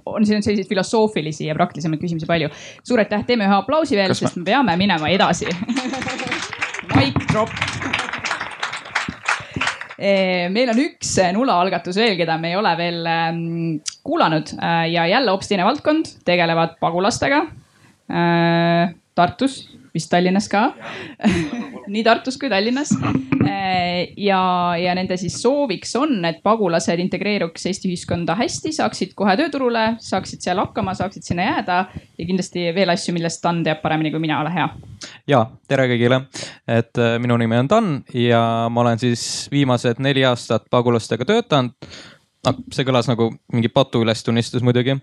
[0.06, 2.48] on siin on selliseid filosoofilisi ja praktilisemaid küsimusi palju.
[2.80, 5.52] suur aitäh, teeme ühe aplausi veel, sest me peame minema edasi
[7.36, 7.50] Drop
[10.00, 13.40] eh, meil on üks eh, Nula algatus veel, keda me ei ole veel ähm,
[14.06, 17.42] kuulanud äh, ja jälle hoopis teine valdkond, tegelevad pagulastega
[18.08, 18.94] äh,.
[19.16, 19.62] Tartus,
[19.96, 20.66] vist Tallinnas ka
[21.92, 22.92] nii Tartus kui Tallinnas.
[24.16, 24.40] ja,
[24.76, 30.44] ja nende siis sooviks on, et pagulased integreeruks Eesti ühiskonda hästi, saaksid kohe tööturule, saaksid
[30.44, 34.40] seal hakkama, saaksid sinna jääda ja kindlasti veel asju, millest Dan teab paremini kui mina,
[34.42, 34.66] ole hea.
[35.30, 36.24] ja tere kõigile,
[36.68, 41.72] et äh, minu nimi on Dan ja ma olen siis viimased neli aastat pagulastega töötanud
[42.72, 44.96] see kõlas nagu mingi patuülestunnistus muidugi.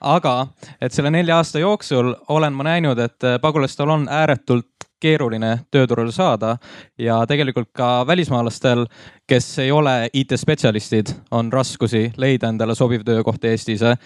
[0.00, 0.34] aga,
[0.80, 4.66] et selle nelja aasta jooksul olen ma näinud, et äh, pagulastel on ääretult
[5.00, 6.56] keeruline tööturule saada
[6.98, 8.84] ja tegelikult ka välismaalastel,
[9.26, 13.80] kes ei ole IT-spetsialistid, on raskusi leida endale sobiv töökoht Eestis.
[13.80, 13.96] ja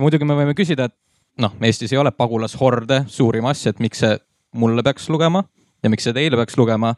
[0.00, 0.96] muidugi me võime küsida, et
[1.38, 4.16] noh, Eestis ei ole pagulashorde suurim asja, et miks see
[4.56, 5.44] mulle peaks lugema
[5.82, 6.94] ja miks see teile peaks lugema.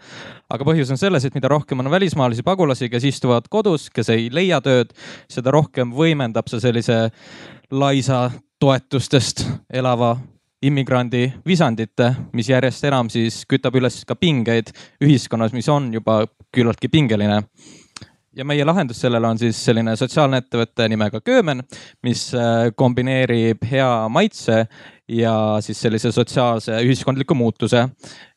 [0.51, 4.29] aga põhjus on selles, et mida rohkem on välismaalasi pagulasi, kes istuvad kodus, kes ei
[4.33, 4.93] leia tööd,
[5.31, 6.99] seda rohkem võimendab see sellise
[7.71, 8.29] laisa
[8.63, 10.17] toetustest elava
[10.63, 11.99] immigrandi visandit,
[12.33, 14.71] mis järjest enam siis kütab üles ka pingeid
[15.03, 16.23] ühiskonnas, mis on juba
[16.55, 17.43] küllaltki pingeline
[18.37, 21.63] ja meie lahendus sellele on siis selline sotsiaalne ettevõte nimega Köömen,
[22.07, 24.65] mis äh, kombineerib hea maitse
[25.13, 27.89] ja siis sellise sotsiaalse ühiskondliku muutuse.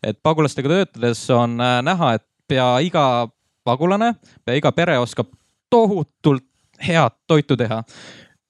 [0.04, 3.28] et pagulastega töötades on äh, näha, et pea iga
[3.64, 4.14] pagulane,
[4.46, 5.32] pea iga pere oskab
[5.70, 6.46] tohutult
[6.88, 7.84] head toitu teha.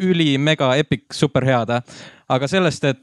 [0.03, 1.71] üli, mega, epic, super head.
[2.30, 2.99] aga sellest, et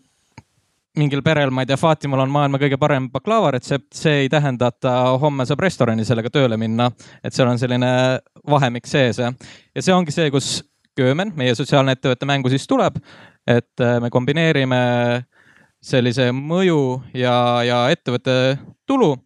[0.97, 4.69] mingil perel, ma ei tea, Fatimal on maailma kõige parem baklaava retsept, see ei tähenda,
[4.69, 4.93] et ta
[5.23, 6.91] homme saab restorani sellega tööle minna.
[7.25, 7.93] et seal on selline
[8.49, 9.33] vahemik sees ja
[9.79, 10.61] see ongi see, kus
[10.93, 12.99] Köömen, meie sotsiaalne ettevõte mängu siis tuleb,
[13.47, 14.83] et äh, me kombineerime
[15.83, 17.35] sellise mõju ja,
[17.67, 19.17] ja ettevõtte tulu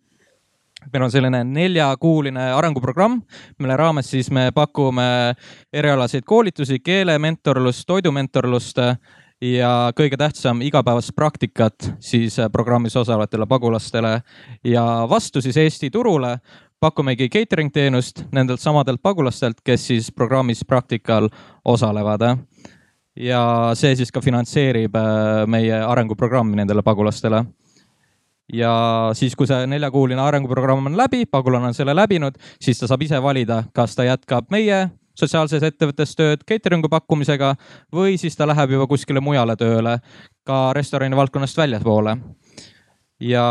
[0.93, 3.21] meil on selline neljakuuline arenguprogramm,
[3.59, 5.35] mille raames siis me pakume
[5.75, 8.79] erialaseid koolitusi, keelementorlust, toidumentorlust
[9.43, 14.21] ja kõige tähtsam igapäevast praktikat siis programmis osalevatele pagulastele
[14.65, 16.37] ja vastu siis Eesti turule
[16.81, 21.29] pakumegi catering teenust nendelt samadelt pagulastelt, kes siis programmis praktikal
[21.65, 22.23] osalevad.
[23.17, 27.45] Ja see siis ka finantseerib äh, meie arenguprogrammi nendele pagulastele
[28.53, 28.75] ja
[29.19, 33.19] siis, kui see neljakuuline arenguprogramm on läbi, pagulane on selle läbinud, siis ta saab ise
[33.23, 34.87] valida, kas ta jätkab meie
[35.17, 37.55] sotsiaalses ettevõttes tööd catering'u pakkumisega
[37.95, 39.99] või siis ta läheb juba kuskile mujale tööle,
[40.47, 42.17] ka restorani valdkonnast väljapoole.
[43.21, 43.45] ja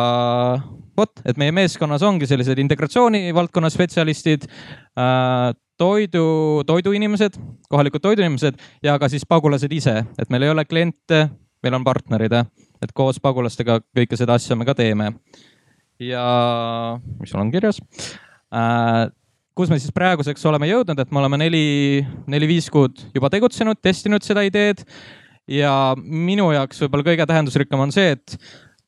[0.98, 8.96] vot, et meie meeskonnas ongi sellised integratsiooni valdkonna spetsialistid äh,, toidu, toiduinimesed, kohalikud toiduinimesed ja
[9.00, 11.26] ka siis pagulased ise, et meil ei ole kliente,
[11.64, 12.36] meil on partnerid,
[12.84, 15.14] et koos pagulastega kõike seda asja me ka teeme.
[16.00, 16.24] ja
[17.20, 17.80] mis sul on kirjas
[18.52, 19.12] äh,?
[19.56, 21.68] kus me siis praeguseks oleme jõudnud, et me oleme neli,
[22.28, 24.84] neli-viis kuud juba tegutsenud, testinud seda ideed.
[25.48, 28.38] ja minu jaoks võib-olla kõige tähendusrikkam on see, et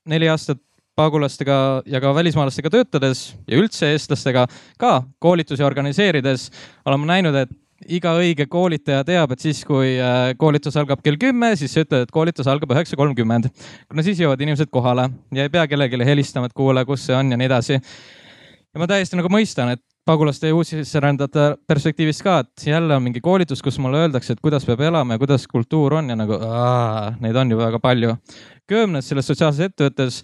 [0.07, 0.59] neli aastat
[0.97, 4.47] pagulastega ja ka välismaalastega töötades ja üldse eestlastega
[4.81, 6.49] ka koolitusi organiseerides
[6.85, 7.53] oleme näinud, et
[7.85, 12.07] iga õige koolitaja teab, et siis, kui äh, koolitus algab kell kümme, siis sa ütled,
[12.07, 13.51] et koolitus algab üheksa kolmkümmend.
[13.89, 17.31] kuna siis jõuavad inimesed kohale ja ei pea kellelegi helistama, et kuule, kus see on
[17.31, 17.77] ja nii edasi.
[17.77, 23.21] ja ma täiesti nagu mõistan, et pagulaste ja uussisserändajate perspektiivist ka, et jälle on mingi
[23.21, 27.11] koolitus, kus mulle öeldakse, et kuidas peab elama ja kuidas kultuur on ja nagu aa,
[27.21, 28.15] neid on ju väga palju.
[28.67, 30.21] Köömnes selles sotsiaalses ettevõttes,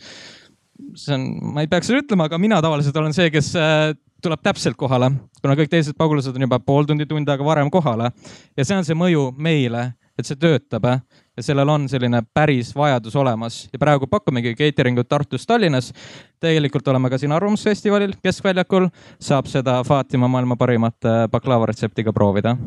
[0.97, 3.93] see on, ma ei peaks seda ütlema, aga mina tavaliselt olen see, kes äh,
[4.23, 5.11] tuleb täpselt kohale,
[5.41, 8.11] kuna kõik teised pagulased on juba pool tundi, tund aega varem kohale.
[8.57, 10.85] ja see on see mõju meile, et see töötab
[11.33, 15.91] ja sellel on selline päris vajadus olemas ja praegu pakumegi catering ut Tartus, Tallinnas.
[16.39, 22.13] tegelikult oleme ka siin Arvamusfestivalil Keskväljakul, saab seda Fatima maailma parimat äh, baklaava retsepti ka
[22.13, 22.57] proovida.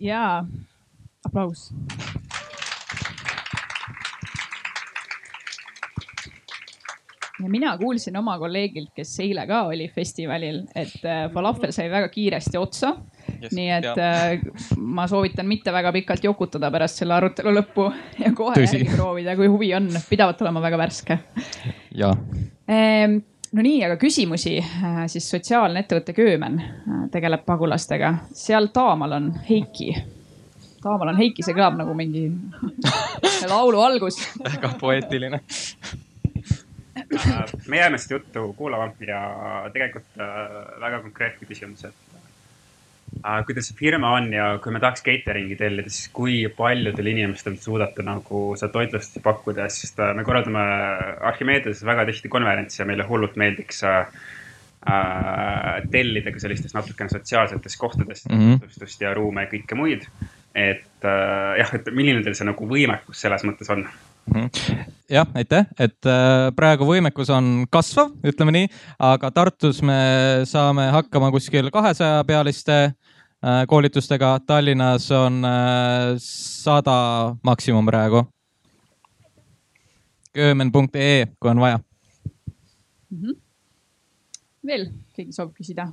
[0.00, 0.44] ja,
[1.24, 1.70] aplaus.
[7.44, 12.08] Ja mina kuulsin oma kolleegilt, kes eile ka oli festivalil, et äh, falafel sai väga
[12.12, 12.94] kiiresti otsa
[13.42, 13.52] yes,.
[13.52, 13.94] nii et ja.
[14.32, 17.90] Äh, ma soovitan mitte väga pikalt jokutada pärast selle arutelu lõppu
[18.22, 18.80] ja kohe Tõsi.
[18.80, 21.18] järgi proovida, kui huvi on, pidavat olema väga värske.
[21.94, 22.14] ja
[22.68, 23.20] ehm,
[23.52, 26.60] no nii, aga küsimusi äh, siis sotsiaalne ettevõte Köömen
[27.12, 29.92] tegeleb pagulastega, seal taamal on Heiki.
[30.80, 32.30] taamal on Heiki, see kõlab nagu mingi
[33.52, 34.22] laulu algus.
[34.40, 35.44] väga poeetiline
[37.68, 39.20] me jääme seda juttu kuulama ja
[39.72, 42.18] tegelikult äh, väga konkreetne küsimus, et
[43.24, 47.56] äh, kuidas see firma on ja kui me tahaks catering'i tellida, siis kui paljudel inimestel
[47.62, 50.64] suudate nagu seda toitlustusi pakkuda, sest me korraldame
[51.32, 54.08] Archimedeses väga tihti konverentse ja meile hullult meeldiks äh,
[55.90, 58.58] tellida ka sellistes natukene sotsiaalsetes kohtades mm -hmm.
[58.58, 60.08] toitlustust ja ruume ja kõike muid.
[60.54, 63.88] et äh, jah, et milline teil see nagu võimekus selles mõttes on?
[65.10, 68.68] Jah, aitäh, et äh, praegu võimekus on kasvav, ütleme nii,
[68.98, 69.96] aga Tartus me
[70.48, 76.98] saame hakkama kuskil kahesaja pealiste äh, koolitustega, Tallinnas on äh, sada
[77.42, 78.26] maksimum praegu.
[80.34, 81.78] köömen.ee, kui on vaja
[83.10, 83.20] mm.
[83.20, 83.36] -hmm.
[84.66, 85.92] veel keegi soovib küsida?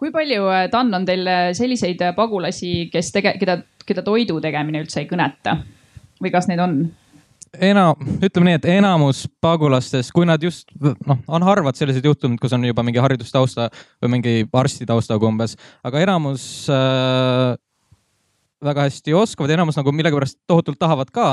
[0.00, 5.10] Kui palju, Dan, on teil selliseid pagulasi, kes tege-, keda, keda toidu tegemine üldse ei
[5.10, 5.58] kõneta
[6.20, 6.82] või kas neid on?
[7.58, 12.54] enam, ütleme nii, et enamus pagulastest, kui nad just noh, on harvad sellised juhtumid, kus
[12.54, 13.66] on juba mingi haridustausta
[14.02, 17.56] või mingi arstitaustaga umbes, aga enamus äh,
[18.62, 21.32] väga hästi oskavad enamus nagu millegipärast tohutult tahavad ka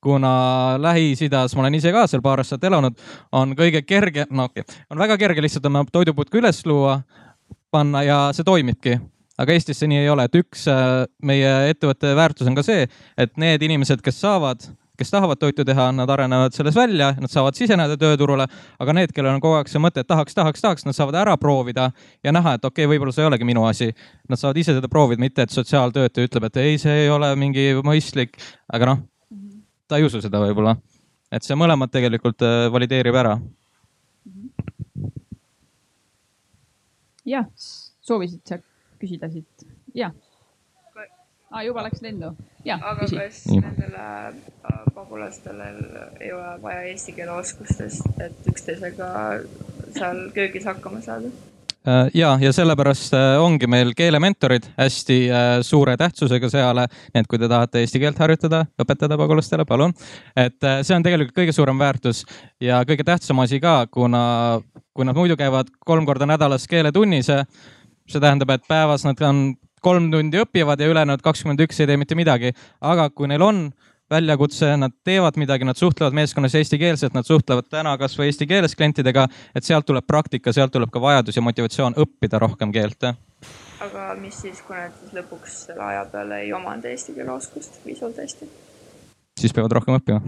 [0.00, 2.96] kuna Lähis-Idas, ma olen ise ka seal paar aastat elanud,
[3.36, 7.02] on kõige kerge, no okei okay,, on väga kerge lihtsalt oma toiduputku üles luua,
[7.70, 8.98] panna ja see toimibki
[9.40, 12.84] aga Eestis see nii ei ole, et üks äh, meie ettevõtte väärtus on ka see,
[13.20, 14.66] et need inimesed, kes saavad,
[15.00, 18.44] kes tahavad toitu teha, nad arenevad selles välja, nad saavad siseneda tööturule,
[18.80, 21.36] aga need, kellel on kogu aeg see mõte, et tahaks, tahaks, tahaks, nad saavad ära
[21.40, 21.88] proovida
[22.26, 23.88] ja näha, et okei okay,, võib-olla see ei olegi minu asi.
[24.28, 27.70] Nad saavad ise seda proovida, mitte et sotsiaaltöötaja ütleb, et ei, see ei ole mingi
[27.86, 28.36] mõistlik,
[28.68, 29.02] aga noh,
[29.88, 30.76] ta ei usu seda võib-olla.
[31.32, 33.38] et see mõlemad tegelikult äh, valideerib ära.
[37.30, 37.46] Jah,
[38.04, 38.60] soovisid sa
[39.00, 40.10] küsida siit, ja
[41.50, 41.62] ah,.
[41.66, 42.32] juba läks lendu,
[42.64, 42.78] ja.
[42.78, 43.18] aga küsi.
[43.18, 45.70] kas nendele äh, pagulastele
[46.20, 49.12] ei ole vaja eesti keele oskustest, et üksteisega
[49.96, 51.32] seal köögis hakkama saada?
[51.88, 55.18] Äh, ja, ja sellepärast äh, ongi meil keelementorid hästi
[55.64, 59.94] suure tähtsusega seal, nii et kui te tahate eesti keelt harjutada, õpetada pagulastele, palun.
[60.36, 62.26] et see on tegelikult kõige suurem väärtus
[62.60, 64.60] ja kõige tähtsam asi ka, kuna,
[64.92, 67.32] kui nad muidu käivad kolm korda nädalas keeletunnis
[68.10, 69.42] see tähendab, et päevas nad on
[69.84, 72.52] kolm tundi õpivad ja ülejäänud kakskümmend üks ei tee mitte midagi.
[72.80, 73.70] aga kui neil on
[74.10, 79.26] väljakutse, nad teevad midagi, nad suhtlevad meeskonnas eestikeelselt, nad suhtlevad täna kasvõi eesti keeles klientidega,
[79.54, 83.12] et sealt tuleb praktika, sealt tuleb ka vajadus ja motivatsioon õppida rohkem keelt.
[83.80, 87.80] aga mis siis, kui nad siis lõpuks selle aja peale ei omanda eesti keele oskust
[87.84, 88.50] piisavalt hästi?
[89.40, 90.20] siis peavad rohkem õppima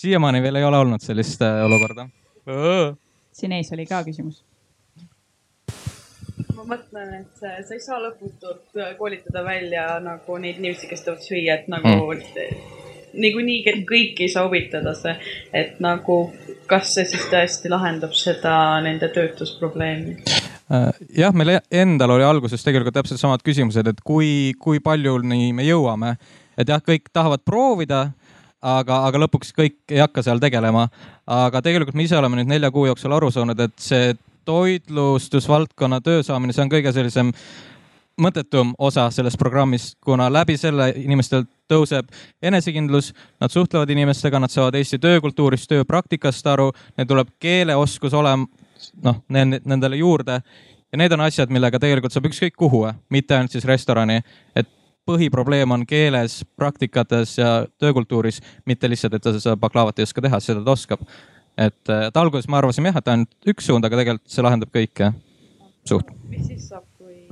[0.00, 2.08] siiamaani veel ei ole olnud sellist äh, olukorda.
[3.32, 4.44] siin ees oli ka küsimus
[6.64, 11.24] ma mõtlen, et sa ei saa lõputult äh, koolitada välja nagu neid inimesi, kes tahavad
[11.24, 12.72] süüa, et nagu mm.
[13.20, 15.14] niikuinii kõiki ei saa huvitada see,
[15.52, 16.18] et nagu
[16.70, 20.16] kas see siis tõesti lahendab seda nende töötusprobleemi?
[20.72, 20.90] Äh,
[21.20, 25.66] jah, meil e-, endal oli alguses tegelikult täpselt samad küsimused, et kui, kui paljuni me
[25.68, 26.16] jõuame,
[26.56, 28.06] et jah, kõik tahavad proovida
[28.64, 30.88] aga, aga lõpuks kõik ei hakka seal tegelema.
[31.26, 34.14] aga tegelikult me ise oleme nüüd nelja kuu jooksul aru saanud, et see
[34.44, 37.32] toitlustusvaldkonna töö saamine, see on kõige sellisem
[38.20, 42.10] mõttetum osa sellest programmist, kuna läbi selle inimestel tõuseb
[42.42, 48.46] enesekindlus, nad suhtlevad inimestega, nad saavad Eesti töökultuurist, tööpraktikast aru, neil tuleb keeleoskus olema,
[49.02, 50.40] noh, nendele juurde.
[50.92, 54.20] ja need on asjad, millega tegelikult saab ükskõik kuhu, mitte ainult siis restorani,
[54.54, 54.68] et
[55.04, 60.40] põhiprobleem on keeles, praktikates ja töökultuuris, mitte lihtsalt, et ta seda baklaavat ei oska teha,
[60.40, 61.02] seda ta oskab
[61.58, 65.12] et, et alguses me arvasime jah, et ainult üks suund, aga tegelikult see lahendab kõike
[65.88, 66.10] suht.
[66.30, 67.28] mis siis saab, kui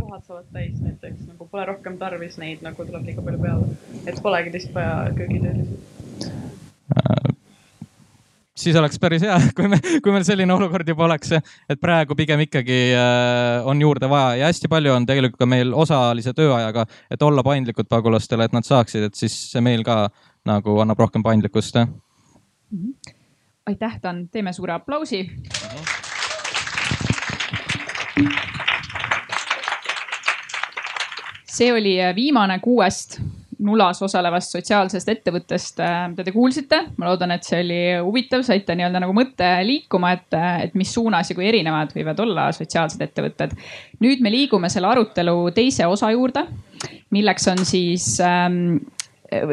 [0.00, 3.72] kohad saavad täis näiteks nagu pole rohkem tarvis neid, nagu tuleb liiga palju peale,
[4.06, 5.80] et polegi teist vaja köögitöölisi
[6.96, 7.34] äh,?
[8.56, 12.46] siis oleks päris hea, kui me, kui meil selline olukord juba oleks, et praegu pigem
[12.46, 17.22] ikkagi äh, on juurde vaja ja hästi palju on tegelikult ka meil osalise tööajaga, et
[17.22, 20.06] olla paindlikud pagulastele, et nad saaksid, et siis see meil ka
[20.48, 21.92] nagu annab rohkem paindlikkust mm.
[22.72, 23.15] -hmm
[23.66, 25.30] aitäh, Dan, teeme suure aplausi.
[31.56, 33.16] see oli äh, viimane kuuest
[33.64, 36.82] Nulas osalevast sotsiaalsest ettevõttest, äh, mida te kuulsite.
[36.96, 40.92] ma loodan, et see oli huvitav, saite nii-öelda nagu mõtte liikuma, et, äh, et mis
[40.94, 43.56] suunas ja kui erinevad võivad olla sotsiaalsed ettevõtted.
[44.04, 46.44] nüüd me liigume selle arutelu teise osa juurde,
[47.10, 48.76] milleks on siis ähm,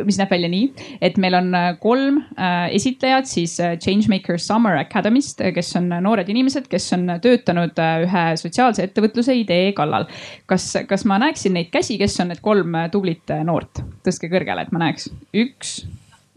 [0.05, 0.67] mis näeb välja nii,
[1.01, 6.29] et meil on äh, kolm äh, esitlejat siis äh, Changemaker Summer Academy'st, kes on noored
[6.29, 10.07] inimesed, kes on töötanud ühe sotsiaalse ettevõtluse idee kallal.
[10.49, 13.83] kas, kas ma näeksin neid käsi, kes on need kolm tublit noort?
[14.05, 15.09] tõstke kõrgele, et ma näeks.
[15.33, 15.75] üks,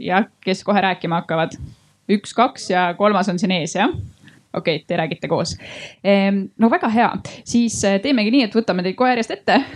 [0.00, 1.58] jah, kes kohe rääkima hakkavad.
[2.12, 3.92] üks, kaks ja kolmas on siin ees, jah?
[4.56, 5.56] Okei okay,, te räägite koos.
[6.58, 7.10] no väga hea,
[7.44, 9.60] siis äh, teemegi nii, et võtame teid kohe järjest ette.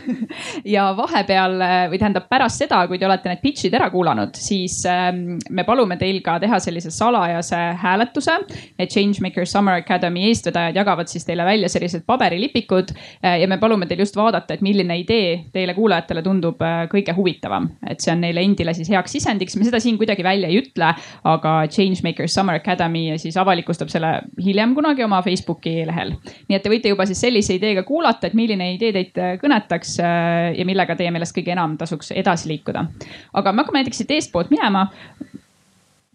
[0.71, 1.57] Ja vahepeal
[1.91, 5.97] või tähendab pärast seda, kui te olete need pitch'id ära kuulanud, siis ähm, me palume
[6.01, 8.37] teil ka teha sellise salajase hääletuse.
[8.79, 14.05] et Changemaker Summer Academy eestvedajad jagavad siis teile välja sellised paberilipikud ja me palume teil
[14.05, 16.61] just vaadata, et milline idee teile kuulajatele tundub
[16.93, 20.51] kõige huvitavam, et see on neile endile siis heaks sisendiks, me seda siin kuidagi välja
[20.51, 20.93] ei ütle,
[21.25, 24.13] aga Changemakers Summer Academy siis avalikustab selle
[24.43, 26.15] hiljem kunagi oma Facebooki lehel.
[26.49, 30.53] nii et te võite juba siis sellise ideega kuulata, et milline idee teid kõnetaks äh,
[30.59, 32.87] ja millega teie meelest kõige enam tasuks edasi liikuda.
[33.33, 34.89] aga me hakkame näiteks siit eestpoolt minema.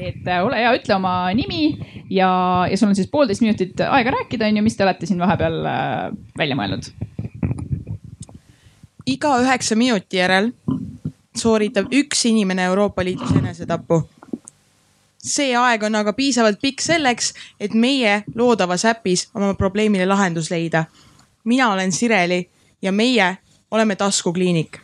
[0.00, 1.62] et äh, ole hea, ütle oma nimi
[2.10, 2.30] ja,
[2.70, 5.60] ja sul on siis poolteist minutit aega rääkida, on ju, mis te olete siin vahepeal
[5.68, 6.90] äh, välja mõelnud?
[9.10, 10.52] Iga üheksa minuti järel
[11.36, 14.02] sooritab üks inimene Euroopa Liidus enesetapu.
[15.18, 20.84] see aeg on aga piisavalt pikk selleks, et meie loodavas äpis oma probleemile lahendus leida.
[21.44, 22.48] mina olen Sireli
[22.82, 23.36] ja meie
[23.70, 24.80] oleme taskukliinik.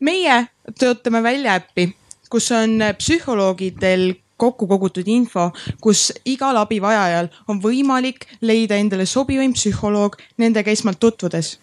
[0.00, 0.46] meie
[0.78, 1.94] töötame välja äppi
[2.30, 5.50] kus on psühholoogidel kokku kogutud info,
[5.80, 11.58] kus igal abivajajal on võimalik leida endale sobivaim psühholoog nendega esmalt tutvudes.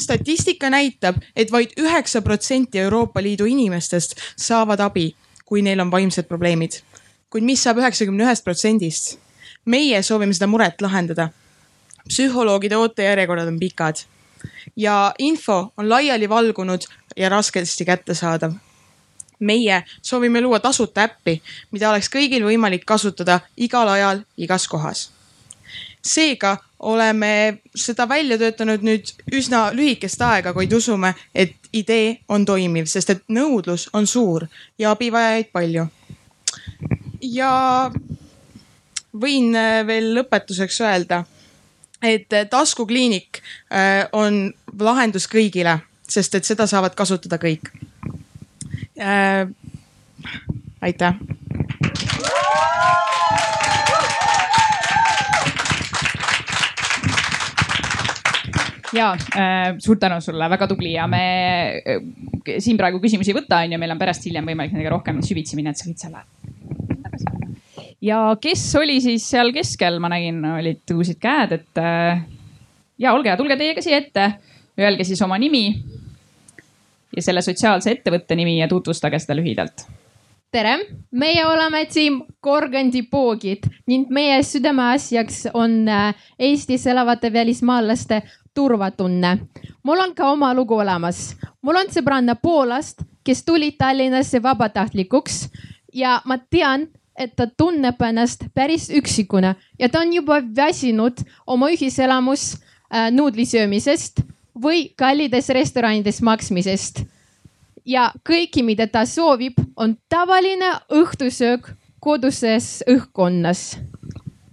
[0.00, 5.14] Statistika näitab et, et vaid üheksa protsenti Euroopa Liidu inimestest saavad abi,
[5.44, 6.80] kui neil on vaimsed probleemid.
[7.30, 9.18] kuid mis saab üheksakümne ühest protsendist?
[9.64, 11.28] meie soovime seda muret lahendada.
[12.08, 14.04] psühholoogide ootejärjekorrad on pikad
[14.76, 16.80] ja info on laiali valgunud
[17.16, 18.52] ja raskesti kättesaadav
[19.38, 25.10] meie soovime luua tasuta äppi, mida oleks kõigil võimalik kasutada igal ajal, igas kohas.
[26.02, 32.86] seega oleme seda välja töötanud nüüd üsna lühikest aega, kuid usume, et idee on toimiv,
[32.86, 34.46] sest et nõudlus on suur
[34.78, 35.88] ja abivajajaid palju.
[37.22, 37.90] ja
[39.20, 41.24] võin äh, veel lõpetuseks öelda,
[42.02, 43.40] et äh, taskukliinik
[43.72, 47.72] äh, on lahendus kõigile, sest et seda saavad kasutada kõik
[48.98, 49.48] äh,.
[50.80, 51.14] aitäh.
[58.96, 61.22] Ja äh, suur tänu sulle, väga tubli ja me
[61.82, 62.00] äh,
[62.58, 65.58] siin praegu küsimusi ei võta, on ju, meil on pärast hiljem võimalik nendega rohkem süvitsi
[65.58, 66.24] minna, et sa võid selle
[67.04, 67.86] tagasi panna.
[68.04, 72.24] ja kes oli siis seal keskel, ma nägin, olid tõusid käed, et äh,
[72.98, 74.32] ja olge hea, tulge teiega siia ette,
[74.78, 75.66] öelge siis oma nimi
[77.16, 79.86] ja selle sotsiaalse ettevõtte nimi ja tutvustage seda lühidalt.
[80.52, 80.78] tere,
[81.12, 88.22] meie oleme tiim Gorgandipoogid ning meie südameasjaks on äh, Eestis elavate välismaalaste
[88.58, 89.38] turvatunne.
[89.82, 91.36] mul on ka oma lugu olemas.
[91.62, 95.48] mul on sõbranna Poolast, kes tuli Tallinnasse vabatahtlikuks
[95.94, 96.88] ja ma tean,
[97.18, 103.46] et ta tunneb ennast päris üksikuna ja ta on juba väsinud oma ühiselamus äh, nuudli
[103.46, 104.22] söömisest
[104.62, 107.04] või kallides restoranides maksmisest.
[107.86, 113.78] ja kõiki, mida ta soovib, on tavaline õhtusöök koduses õhkkonnas.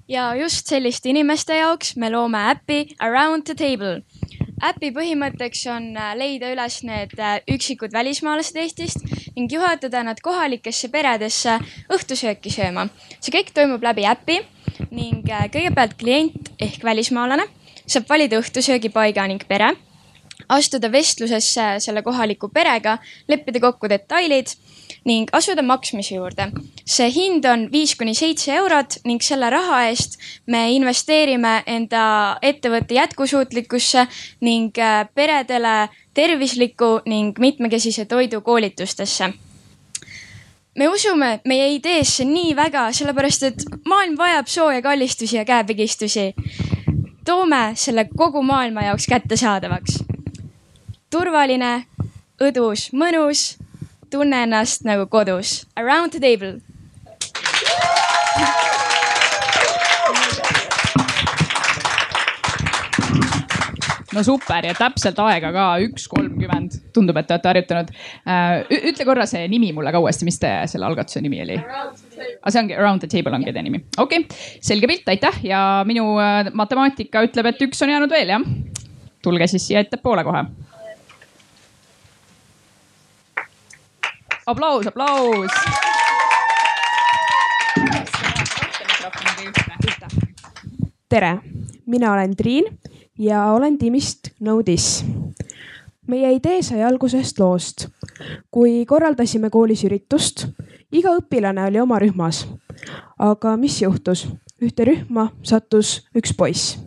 [0.08, 4.02] Ja just selliste inimeste jaoks me loome äpi Around the Table.
[4.66, 9.04] äpi põhimõtteks on äh, leida üles need äh, üksikud välismaalased Eestist
[9.36, 11.58] ning juhatada nad kohalikesse peredesse
[11.92, 12.88] õhtusööki sööma.
[13.20, 14.40] see kõik toimub läbi äpi
[14.92, 17.50] ning äh, kõigepealt klient ehk välismaalane
[17.86, 19.74] saab valida õhtusöögipaiga ning pere
[20.50, 24.52] astuda vestlusesse selle kohaliku perega, leppida kokku detailid
[25.06, 26.52] ning asuda maksmise juurde.
[26.86, 32.98] see hind on viis kuni seitse eurot ning selle raha eest me investeerime enda ettevõtte
[32.98, 34.08] jätkusuutlikkusse
[34.42, 39.34] ning äh, peredele tervisliku ning mitmekesise toidu koolitustesse
[40.76, 46.34] me usume meie ideesse nii väga, sellepärast et maailm vajab sooja kallistusi ja käepigistusi.
[47.26, 50.15] toome selle kogu maailma jaoks kättesaadavaks
[51.12, 51.86] turvaline,
[52.42, 53.56] õdus, mõnus.
[54.10, 55.66] tunne ennast nagu kodus.
[55.76, 56.62] Around the table.
[64.16, 67.90] no super ja täpselt aega ka üks kolmkümmend, tundub, et te olete harjutanud.
[68.24, 71.58] Äh, ütle korra see nimi mulle ka uuesti, mis teie selle algatuse nimi oli?
[71.60, 75.60] aga see ongi Around the table ongi teie nimi, okei okay., selge pilt, aitäh ja
[75.90, 78.48] minu äh, matemaatika ütleb, et üks on jäänud veel jah.
[79.26, 80.46] tulge siis siia ettepoole kohe
[84.46, 85.52] aplaus, aplaus.
[91.10, 91.38] tere,
[91.86, 92.80] mina olen Triin
[93.20, 95.06] ja olen tiimist No This.
[96.08, 97.88] meie idee sai algusest loost,
[98.52, 100.48] kui korraldasime koolis üritust,
[100.92, 102.48] iga õpilane oli oma rühmas.
[103.20, 104.28] aga mis juhtus?
[104.62, 106.78] ühte rühma sattus üks poiss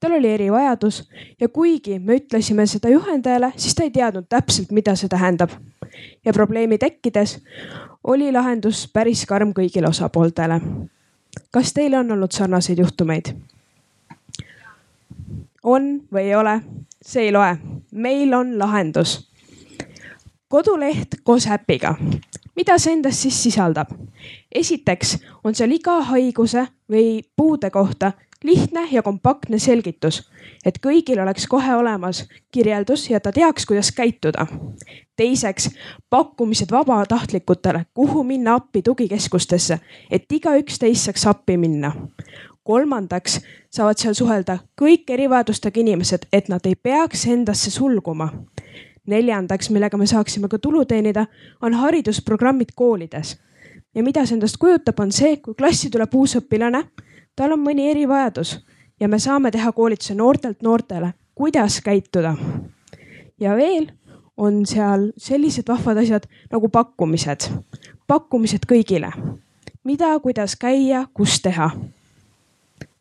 [0.00, 1.08] tal oli erivajadus
[1.40, 5.50] ja kuigi me ütlesime seda juhendajale, siis ta ei teadnud täpselt, mida see tähendab.
[6.24, 7.38] ja probleemi tekkides
[8.04, 10.60] oli lahendus päris karm kõigile osapooltele.
[11.50, 13.34] kas teil on olnud sarnaseid juhtumeid?
[15.62, 16.60] on või ei ole,
[17.02, 17.56] see ei loe,
[17.92, 19.30] meil on lahendus.
[20.48, 21.96] koduleht koos äpiga.
[22.56, 23.88] mida see endas siis sisaldab?
[24.54, 28.12] esiteks on seal iga haiguse või puude kohta
[28.42, 30.30] lihtne ja kompaktne selgitus,
[30.64, 34.46] et kõigil oleks kohe olemas kirjeldus ja ta teaks, kuidas käituda.
[35.16, 35.70] teiseks,
[36.10, 39.78] pakkumised vabatahtlikutele, kuhu minna appi tugikeskustesse,
[40.10, 41.92] et igaüks teist saaks appi minna.
[42.62, 43.40] kolmandaks
[43.70, 48.28] saavad seal suhelda kõik erivajadustega inimesed, et nad ei peaks endasse sulguma
[49.06, 51.26] neljandaks, millega me saaksime ka tulu teenida,
[51.62, 53.36] on haridusprogrammid koolides.
[53.94, 56.84] ja mida see endast kujutab, on see, kui klassi tuleb uus õpilane
[57.36, 58.58] tal on mõni erivajadus
[59.00, 62.36] ja me saame teha koolituse noortelt noortele, kuidas käituda.
[63.40, 63.86] ja veel
[64.36, 67.48] on seal sellised vahvad asjad nagu pakkumised,
[68.06, 69.12] pakkumised kõigile,
[69.84, 71.70] mida, kuidas käia, kus teha.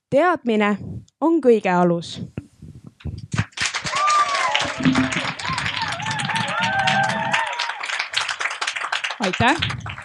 [0.10, 0.78] teadmine
[1.22, 2.22] on kõige alus.
[9.22, 10.01] aitäh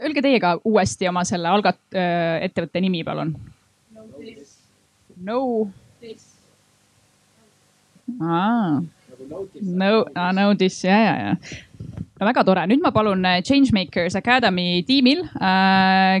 [0.00, 1.98] öelge teie ka uuesti oma selle algat-,
[2.46, 3.34] ettevõtte nimi, palun.
[5.20, 5.40] No.
[8.20, 8.80] aa,
[9.60, 9.90] no,
[10.32, 11.36] no this ja, ja, ja
[12.20, 15.22] no väga tore, nüüd ma palun äh, Changemakers Academy tiimil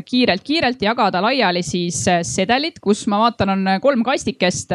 [0.08, 4.72] kiirelt-kiirelt äh, jagada laiali siis äh, sedelid, kus ma vaatan, on kolm kastikest,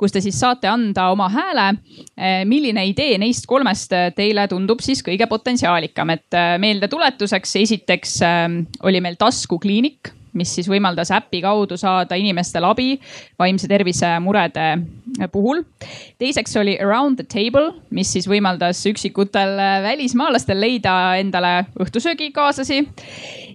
[0.00, 1.66] kus te siis saate anda oma hääle.
[2.48, 8.18] milline idee neist kolmest teile tundub siis kõige potentsiaalikam, et meeldetuletuseks, esiteks
[8.86, 12.88] oli meil taskukliinik mis siis võimaldas äpi kaudu saada inimestele abi
[13.38, 14.66] vaimse tervise murede
[15.32, 15.62] puhul.
[16.18, 22.82] teiseks oli Around the table, mis siis võimaldas üksikutel välismaalastel leida endale õhtusöögikaaslasi.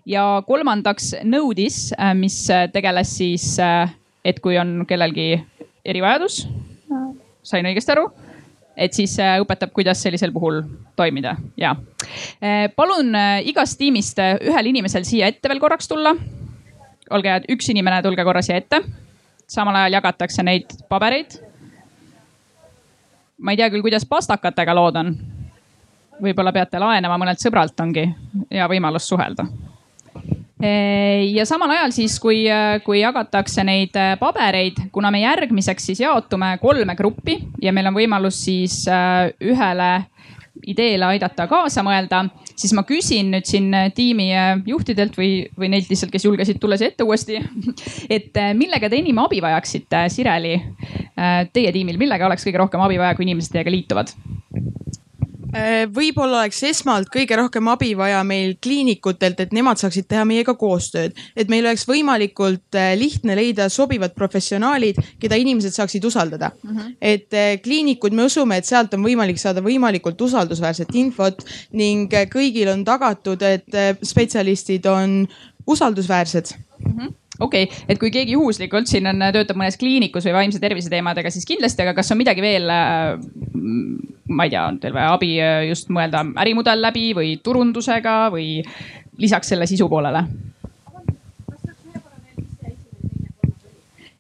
[0.06, 3.58] ja kolmandaks Notice, mis tegeles siis,
[4.26, 5.36] et kui on kellelgi
[5.86, 6.48] erivajadus,
[7.44, 8.10] sain õigesti aru?
[8.80, 10.62] et siis õpetab, kuidas sellisel puhul
[10.96, 11.74] toimida ja
[12.80, 13.12] palun
[13.44, 16.14] igast tiimist ühel inimesel siia ette veel korraks tulla
[17.10, 18.82] olge head, üks inimene, tulge korra siia ette.
[19.50, 21.40] samal ajal jagatakse neid pabereid.
[23.40, 25.16] ma ei tea küll, kuidas pastakatega lood on.
[26.22, 28.06] võib-olla peate laenama mõnelt sõbralt, ongi
[28.52, 29.48] hea võimalus suhelda.
[30.60, 32.46] ja samal ajal siis, kui,
[32.84, 38.44] kui jagatakse neid pabereid, kuna me järgmiseks siis jaotume kolme gruppi ja meil on võimalus
[38.46, 38.86] siis
[39.42, 39.92] ühele
[40.68, 42.26] ideele aidata kaasa mõelda,
[42.60, 44.30] siis ma küsin nüüd siin tiimi
[44.68, 47.40] juhtidelt või, või neilt lihtsalt, kes julgesid tulla siia ette uuesti.
[48.18, 50.56] et äh, millega te enim abi vajaksite, Sireli,
[51.16, 54.14] äh, teie tiimil, millega oleks kõige rohkem abi vaja, kui inimesed teiega liituvad?
[55.50, 60.54] Äh, võib-olla oleks esmalt kõige rohkem abi vaja meil kliinikutelt, et nemad saaksid teha meiega
[60.60, 61.18] koostööd.
[61.36, 66.78] et meil oleks võimalikult äh, lihtne leida sobivad professionaalid, keda inimesed saaksid usaldada mm.
[66.78, 66.96] -hmm.
[67.02, 71.42] et äh, kliinikud, me usume, et sealt on võimalik saada võimalikult usaldusväärset infot
[71.72, 75.28] ning kõigil on tagatud, et spetsialistid on
[75.66, 76.94] usaldusväärsed mm.
[76.94, 80.92] -hmm okei okay., et kui keegi juhuslikult siin on, töötab mõnes kliinikus või vaimse tervise
[80.92, 82.70] teemadega, siis kindlasti, aga kas on midagi veel
[84.30, 88.60] ma ei tea, on teil vaja abi äh, just mõelda ärimudel läbi või turundusega või
[89.20, 90.24] lisaks selle sisu poolele?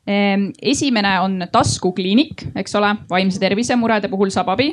[0.09, 4.71] Esimene on taskukliinik, eks ole, vaimse tervise murede puhul saab abi.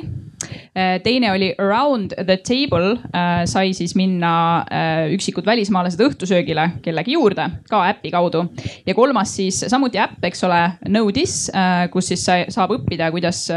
[0.77, 7.15] Ehm, teine oli Around the table, äh, sai siis minna äh, üksikud välismaalased õhtusöögile kellegi
[7.15, 8.45] juurde, ka äpi kaudu.
[8.85, 13.47] ja kolmas siis samuti äpp, eks ole, Know This, äh, kus siis saab õppida, kuidas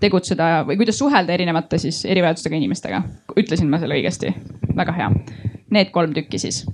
[0.00, 3.02] tegutseda või kuidas suhelda erinevate siis erivajadustega inimestega.
[3.36, 4.34] ütlesin ma selle õigesti?
[4.76, 5.10] väga hea.
[5.70, 6.64] Need kolm tükki siis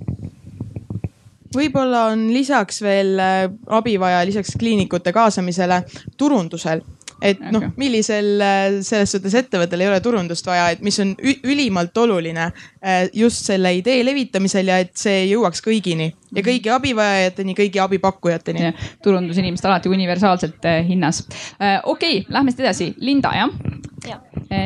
[1.55, 5.83] võib-olla on lisaks veel äh, abi vaja lisaks kliinikute kaasamisele
[6.17, 6.83] turundusel
[7.21, 11.97] et noh, millisel äh, selles suhtes ettevõttel ei ole turundust vaja, et mis on ülimalt
[12.01, 17.83] oluline äh, just selle idee levitamisel ja et see jõuaks kõigini ja kõigi abivajajateni, kõigi
[17.83, 18.73] abipakkujateni.
[19.03, 21.25] turundusinimesed alati universaalselt hinnas.
[21.83, 23.90] okei okay,, lähme siit edasi, Linda jah ja.?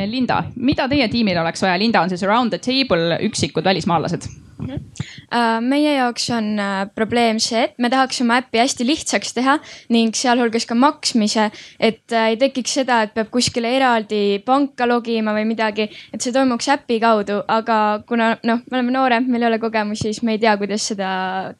[0.06, 1.78] Linda, mida teie tiimil oleks vaja?
[1.78, 4.66] Linda on siis around the table üksikud välismaalased mm.
[4.66, 9.34] -hmm Äh, meie jaoks on äh, probleem see, et me tahaks oma äppi hästi lihtsaks
[9.34, 9.56] teha
[9.92, 11.48] ning sealhulgas ka maksmise,
[11.82, 16.34] et äh, ei tekiks seda, et peab kuskile eraldi panka logima või midagi, et see
[16.34, 20.36] toimuks äpi kaudu, aga kuna noh, me oleme noored, meil ei ole kogemusi, siis me
[20.36, 21.10] ei tea, kuidas seda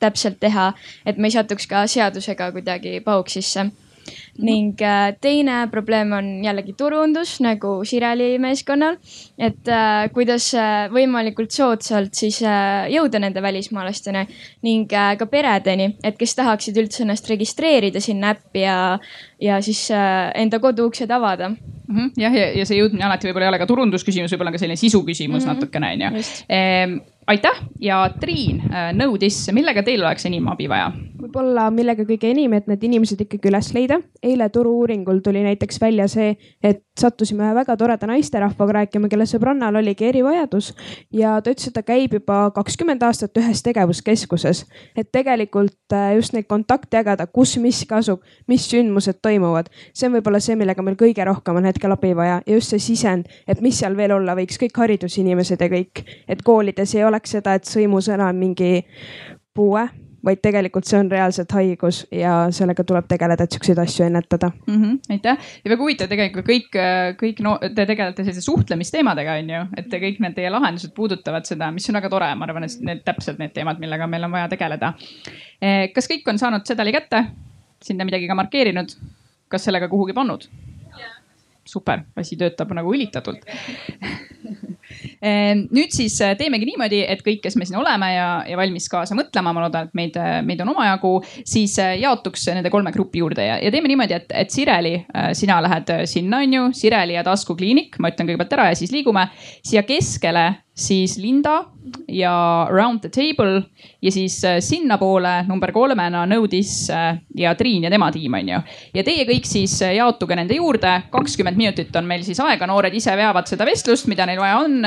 [0.02, 0.70] täpselt teha,
[1.06, 3.66] et me ei satuks ka seadusega kuidagi pahuks sisse
[4.38, 8.98] ning äh, teine probleem on jällegi turundus nagu Sireli meeskonnal.
[9.38, 12.40] et äh, kuidas äh, võimalikult soodsalt siis
[12.92, 14.26] jõuda nende välismaalasteni
[14.66, 18.98] ning ka peredeni, et kes tahaksid üldse ennast registreerida sinna äppi ja,
[19.40, 21.58] ja siis enda koduuksed avada mm.
[21.88, 22.12] -hmm.
[22.20, 25.02] jah, ja, ja see jõudmine alati võib-olla ei ole ka turundusküsimus, võib-olla ka selline sisu
[25.04, 25.54] küsimus mm -hmm.
[25.54, 28.62] natukene on ju aitäh ja Triin
[28.96, 30.92] nõudis, millega teil oleks enim abi vaja?
[31.26, 33.98] võib-olla millega kõige enim, et need inimesed ikkagi üles leida.
[34.22, 39.76] eile turu-uuringul tuli näiteks välja see, et sattusime ühe väga toreda naisterahvaga rääkima, kelle sõbrannal
[39.80, 40.72] oligi erivajadus
[41.12, 44.64] ja ta ütles, et ta käib juba kakskümmend aastat ühes tegevuskeskuses.
[44.96, 50.16] et tegelikult äh, just neid kontakte jagada, kus miski asub, mis sündmused toimuvad, see on
[50.16, 53.60] võib-olla see, millega meil kõige rohkem on hetkel abi vaja ja just see sisend, et
[53.60, 57.68] mis seal veel olla võiks, kõik haridusinimesed ja kõik, et koolides ei oleks seda, et
[57.68, 58.80] sõimusõna on mingi
[59.56, 59.88] puue
[60.26, 64.50] vaid tegelikult see on reaalselt haigus ja sellega tuleb tegeleda, et siukseid asju ennetada.
[64.66, 64.82] Mm.
[64.82, 65.38] -hmm, aitäh.
[65.64, 66.78] Ja väga huvitav tegelikult kõik,
[67.20, 71.46] kõik no te tegelete sellise suhtlemisteemadega, on ju, et te kõik need teie lahendused puudutavad
[71.46, 74.34] seda, mis on väga tore, ma arvan, et need täpselt need teemad, millega meil on
[74.34, 74.94] vaja tegeleda.
[75.60, 77.24] Eh, kas kõik on saanud sedeli kätte,
[77.82, 78.96] sinna midagi ka markeerinud,
[79.48, 80.48] kas sellega kuhugi pannud?
[81.66, 83.42] super, asi töötab nagu õlitatult
[85.70, 89.16] nüüd siis äh, teemegi niimoodi, et kõik, kes me siin oleme ja, ja valmis kaasa
[89.18, 91.14] mõtlema, ma loodan, et meid, äh, meid on omajagu,
[91.46, 94.94] siis äh, jaotuks nende kolme grupi juurde ja, ja teeme niimoodi, et, et Sireli,
[95.36, 99.28] sina lähed sinna, on ju, Sireli ja taskukliinik, ma ütlen kõigepealt ära ja siis liigume
[99.36, 101.64] siia keskele siis Linda
[102.08, 103.62] ja Round the Table
[104.02, 108.58] ja siis sinnapoole number kolmena nõudis äh, ja Triin ja tema tiim on ju.
[108.94, 113.16] ja teie kõik siis jaotuge nende juurde, kakskümmend minutit on meil siis aega, noored ise
[113.16, 114.84] veavad seda vestlust, mida neil vaja on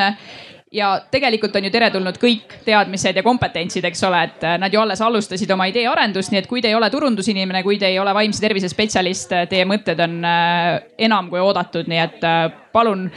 [0.72, 5.02] ja tegelikult on ju teretulnud kõik teadmised ja kompetentsid, eks ole, et nad ju alles
[5.02, 8.14] alustasid oma idee arendust, nii et kui te ei ole turundusinimene, kui te ei ole
[8.14, 10.20] vaimse tervise spetsialist, teie mõtted on
[11.10, 12.28] enam kui oodatud, nii et
[12.74, 13.08] palun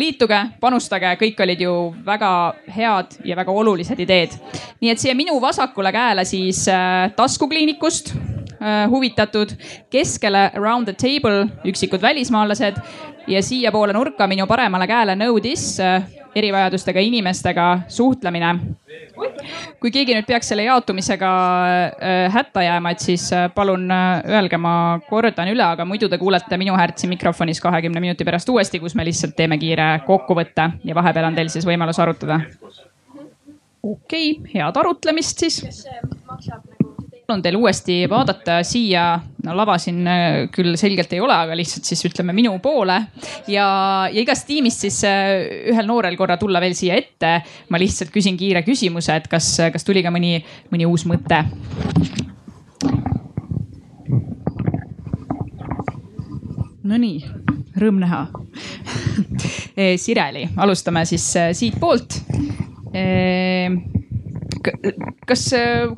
[0.00, 1.74] liituge, panustage, kõik olid ju
[2.06, 2.30] väga
[2.74, 4.34] head ja väga olulised ideed.
[4.80, 8.33] nii et siia minu vasakule käele siis äh, taskukliinikust äh,
[8.90, 9.50] huvitatud,
[9.92, 12.80] keskele around the table üksikud välismaalased
[13.28, 16.04] ja siiapoole nurka minu paremale käele nõudis äh,
[16.34, 18.58] erivajadustega inimestega suhtlemine.
[19.80, 21.30] kui keegi nüüd peaks selle jaotumisega
[21.68, 26.18] äh, hätta jääma, et siis äh, palun äh, öelge, ma kordan üle, aga muidu te
[26.18, 30.70] kuulete minu häält siin mikrofonis kahekümne minuti pärast uuesti, kus me lihtsalt teeme kiire kokkuvõtte
[30.84, 32.40] ja vahepeal on teil siis võimalus arutada.
[33.82, 35.62] okei okay,, head arutlemist siis.
[35.84, 36.73] see maksab
[37.26, 39.04] palun teil uuesti vaadata siia,
[39.46, 42.98] no lava siin äh, küll selgelt ei ole, aga lihtsalt siis ütleme minu poole
[43.48, 43.64] ja,
[44.12, 47.38] ja igast tiimist siis äh, ühel noorel korra tulla veel siia ette.
[47.72, 50.36] ma lihtsalt küsin kiire küsimuse, et kas, kas tuli ka mõni,
[50.72, 51.40] mõni uus mõte?
[56.84, 57.24] Nonii,
[57.80, 58.26] rõõm näha
[60.04, 62.20] Sireli, alustame siis äh, siitpoolt
[65.28, 65.48] kas,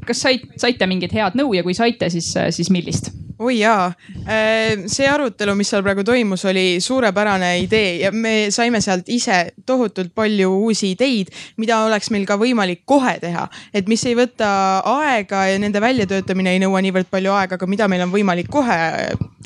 [0.06, 3.12] kas said, saite mingit head nõu ja kui saite, siis, siis millist?
[3.38, 3.92] Oi jaa,
[4.24, 9.52] äh, see arutelu, mis seal praegu toimus, oli suurepärane idee ja me saime sealt ise
[9.66, 13.48] tohutult palju uusi ideid, mida oleks meil ka võimalik kohe teha.
[13.74, 14.48] et mis ei võta
[14.84, 18.78] aega ja nende väljatöötamine ei nõua niivõrd palju aega, aga mida meil on võimalik kohe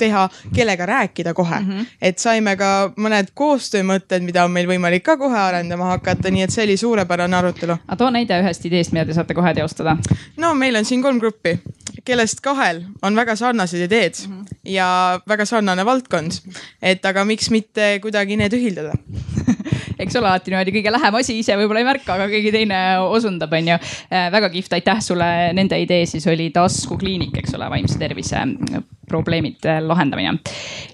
[0.01, 1.69] teha, kellega rääkida kohe mm.
[1.69, 1.85] -hmm.
[2.01, 6.55] et saime ka mõned koostöömõtted, mida on meil võimalik ka kohe arendama hakata, nii et
[6.55, 7.77] see oli suurepärane arutelu.
[7.87, 9.97] aga too näide ühest ideest, mida te saate kohe teostada.
[10.37, 11.59] no meil on siin kolm gruppi,
[12.03, 14.57] kellest kahel on väga sarnased sarnased ideed mm -hmm.
[14.63, 16.31] ja väga sarnane valdkond.
[16.81, 18.93] et aga miks mitte kuidagi need ühildada
[20.01, 23.51] eks ole, alati niimoodi kõige lähem asi ise võib-olla ei märka, aga keegi teine osundab,
[23.53, 23.75] on ju.
[24.09, 28.41] Äh, väga kihvt, aitäh sulle, nende idee siis oli taskukliinik, eks ole, vaimse tervise
[29.07, 30.39] probleemide lahendamine.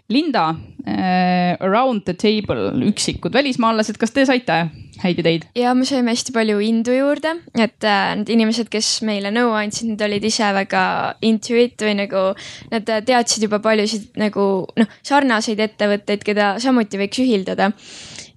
[0.10, 4.66] Linda äh,, around the table, üksikud välismaalased, kas te saite
[5.04, 5.48] häid ideid?
[5.58, 9.92] ja me saime hästi palju indu juurde, et äh, need inimesed, kes meile nõu andsid,
[9.92, 10.84] need olid ise väga
[11.26, 12.24] into it või nagu
[12.72, 17.72] nad teadsid juba paljusid nagu noh, sarnaseid ettevõtteid, keda samuti võiks ühildada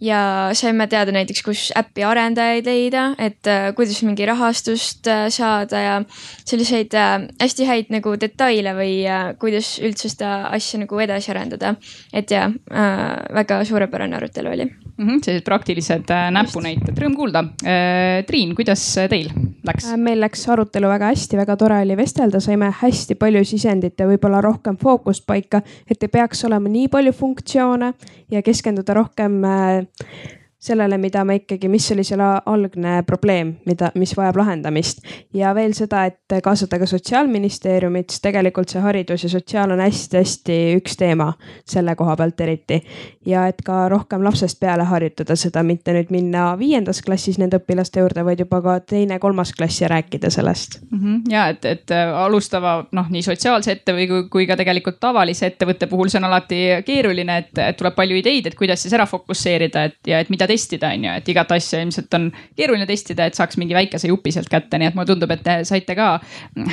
[0.00, 5.82] ja saime teada näiteks, kus äpi arendajaid leida, et äh, kuidas mingi rahastust äh, saada
[5.84, 5.96] ja
[6.44, 11.74] selliseid äh, hästi häid nagu detaile või äh, kuidas üldse seda asja nagu edasi arendada.
[12.12, 14.70] et ja äh, väga suurepärane arutelu oli
[15.00, 15.08] mm.
[15.08, 18.24] -hmm, sellised praktilised äh, näpunäited, rõõm kuulda äh,.
[18.26, 19.30] Triin, kuidas teil?
[19.66, 19.90] läks?
[19.92, 24.08] Äh, meil läks arutelu väga hästi, väga tore oli vestelda, saime hästi palju sisendit ja
[24.08, 27.92] võib-olla rohkem fookust paika, et ei peaks olema nii palju funktsioone
[28.30, 34.12] ja keskenduda rohkem äh, sellele, mida me ikkagi, mis oli selle algne probleem, mida, mis
[34.16, 35.00] vajab lahendamist.
[35.34, 40.58] ja veel seda, et kaasata ka sotsiaalministeeriumit, sest tegelikult see haridus ja sotsiaal on hästi-hästi
[40.76, 41.32] üks teema
[41.68, 42.82] selle koha pealt eriti.
[43.26, 48.04] ja et ka rohkem lapsest peale harjutada seda, mitte nüüd minna viiendas klassis nende õpilaste
[48.04, 50.98] juurde, vaid juba ka teine-kolmas klass ja rääkida sellest mm.
[50.98, 51.32] -hmm.
[51.32, 55.46] ja et, et äh, alustava noh, nii sotsiaalse ette või kui, kui ka tegelikult tavalise
[55.46, 59.84] ettevõtte puhul see on alati keeruline, et, tuleb palju ideid, et kuidas siis ära fokusseerida,
[59.88, 62.28] et ja et mida testida, on ju, et igat asja ilmselt on
[62.58, 65.60] keeruline testida, et saaks mingi väikese jupi sealt kätte, nii et mulle tundub, et te
[65.68, 66.10] saite ka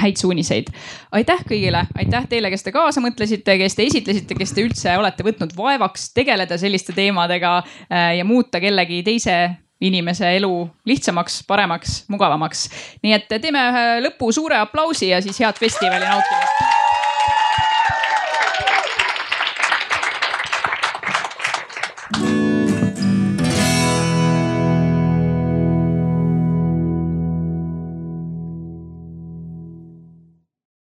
[0.02, 0.74] häid suuniseid.
[1.18, 5.26] aitäh kõigile, aitäh teile, kes te kaasa mõtlesite, kes te esitlesite, kes te üldse olete
[5.28, 9.38] võtnud vaevaks tegeleda selliste teemadega äh, ja muuta kellegi teise
[9.82, 12.70] inimese elu lihtsamaks, paremaks, mugavamaks.
[13.04, 16.66] nii et teeme ühe lõpu suure aplausi ja siis head festivali nautimist.